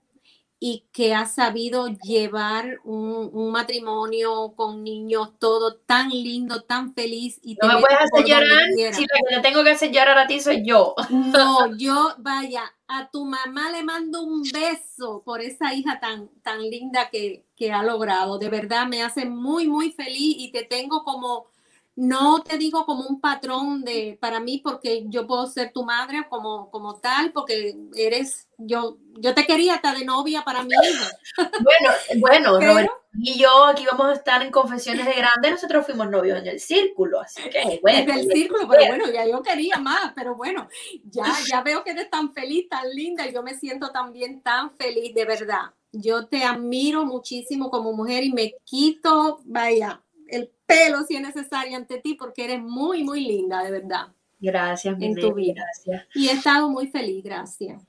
[0.60, 7.38] y que has sabido llevar un, matrimonio con niños, todo tan lindo, tan feliz.
[7.42, 10.26] Y no me puedes hacer llorar, si lo que te tengo que hacer llorar a
[10.26, 10.94] ti soy yo.
[11.10, 16.60] No, yo, vaya, a tu mamá le mando un beso por esa hija tan, tan
[16.60, 18.38] linda que, que ha logrado.
[18.38, 21.46] De verdad, me hace muy, muy feliz y te tengo como
[21.98, 26.24] no te digo como un patrón de para mí porque yo puedo ser tu madre
[26.30, 31.10] como, como tal porque eres yo yo te quería hasta de novia para mi hija.
[32.20, 36.38] Bueno, bueno, y yo aquí vamos a estar en confesiones de grande, nosotros fuimos novios
[36.38, 37.98] en el círculo, así que bueno.
[37.98, 40.68] En el círculo, pero bueno, ya yo quería más, pero bueno,
[41.02, 44.70] ya ya veo que eres tan feliz, tan linda y yo me siento también tan
[44.76, 45.72] feliz de verdad.
[45.90, 50.02] Yo te admiro muchísimo como mujer y me quito, vaya,
[50.68, 54.08] pelo si es necesario ante ti porque eres muy, muy linda, de verdad.
[54.38, 55.64] Gracias, en tu vida.
[55.64, 56.06] Gracias.
[56.14, 57.82] Y he estado muy feliz, gracias.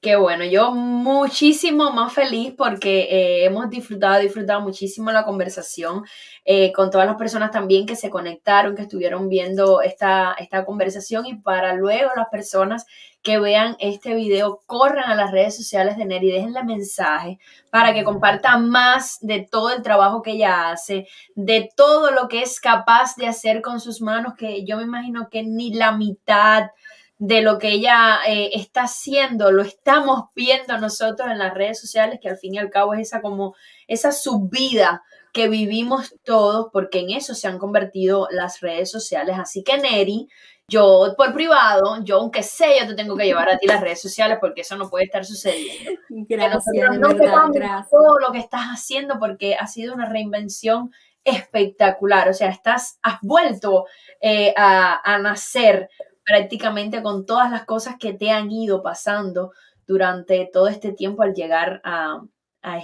[0.00, 6.04] Qué bueno, yo muchísimo más feliz porque eh, hemos disfrutado, disfrutado muchísimo la conversación
[6.44, 11.26] eh, con todas las personas también que se conectaron, que estuvieron viendo esta, esta conversación
[11.26, 12.86] y para luego las personas
[13.28, 18.02] que vean este video, corran a las redes sociales de Neri, déjenle mensaje para que
[18.02, 23.16] comparta más de todo el trabajo que ella hace, de todo lo que es capaz
[23.16, 26.70] de hacer con sus manos, que yo me imagino que ni la mitad
[27.18, 32.20] de lo que ella eh, está haciendo, lo estamos viendo nosotros en las redes sociales,
[32.22, 33.54] que al fin y al cabo es esa como
[33.88, 35.02] esa subida
[35.34, 39.36] que vivimos todos, porque en eso se han convertido las redes sociales.
[39.38, 40.28] Así que Neri,
[40.68, 44.00] yo por privado, yo aunque sé, yo te tengo que llevar a ti las redes
[44.00, 46.00] sociales porque eso no puede estar sucediendo.
[46.08, 47.90] Gracias, no gracias.
[47.90, 50.92] Todo lo que estás haciendo porque ha sido una reinvención
[51.24, 53.86] espectacular, o sea, estás, has vuelto
[54.20, 55.90] eh, a, a nacer
[56.24, 59.52] prácticamente con todas las cosas que te han ido pasando
[59.88, 62.20] durante todo este tiempo al llegar a,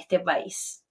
[0.01, 0.83] este país.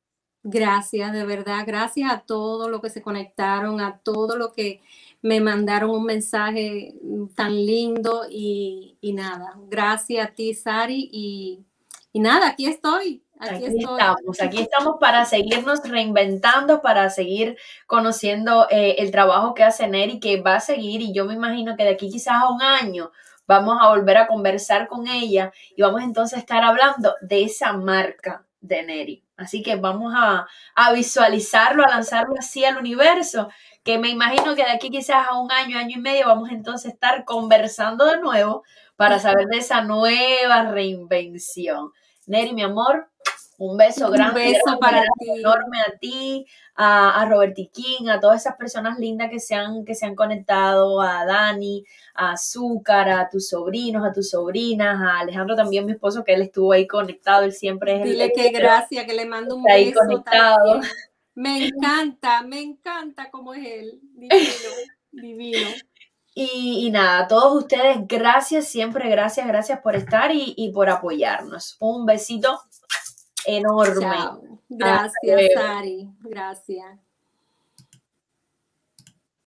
[0.44, 4.82] Gracias, de verdad, gracias a todos los que se conectaron, a todos los que
[5.24, 6.94] me mandaron un mensaje
[7.36, 11.66] tan lindo y, nada, gracias a ti, Sari, y,
[12.12, 17.58] y nada, aquí estoy Aquí, estamos, aquí estamos para seguirnos reinventando, para seguir
[17.88, 21.02] conociendo eh, el trabajo que hace Neri, que va a seguir.
[21.02, 23.12] Y yo me imagino que de aquí quizás a un año
[23.46, 27.74] vamos a volver a conversar con ella y vamos entonces a estar hablando de esa
[27.74, 29.24] marca de Neri.
[29.36, 33.50] Así que vamos a, a visualizarlo, a lanzarlo así al universo,
[33.84, 36.92] que me imagino que de aquí quizás a un año, año y medio vamos entonces
[36.92, 38.64] a estar conversando de nuevo
[38.96, 41.92] para saber de esa nueva reinvención.
[42.26, 43.10] Neri, mi amor,
[43.58, 45.40] un beso grande, un beso para ti.
[45.40, 49.84] enorme a ti, a, a Roberti King, a todas esas personas lindas que se, han,
[49.84, 55.20] que se han conectado, a Dani, a Azúcar, a tus sobrinos, a tus sobrinas, a
[55.20, 59.06] Alejandro también, mi esposo, que él estuvo ahí conectado, él siempre es Dile que gracias,
[59.06, 60.00] que le mando un beso.
[60.00, 60.80] Conectado.
[61.36, 64.70] Me encanta, me encanta cómo es él, divino,
[65.12, 65.70] divino.
[66.36, 71.78] Y, nada, a todos ustedes, gracias, siempre gracias, gracias por estar y, y por apoyarnos.
[71.80, 72.60] Un besito
[73.46, 74.16] enorme.
[74.68, 76.10] Gracias, Sari.
[76.22, 77.03] Gracias.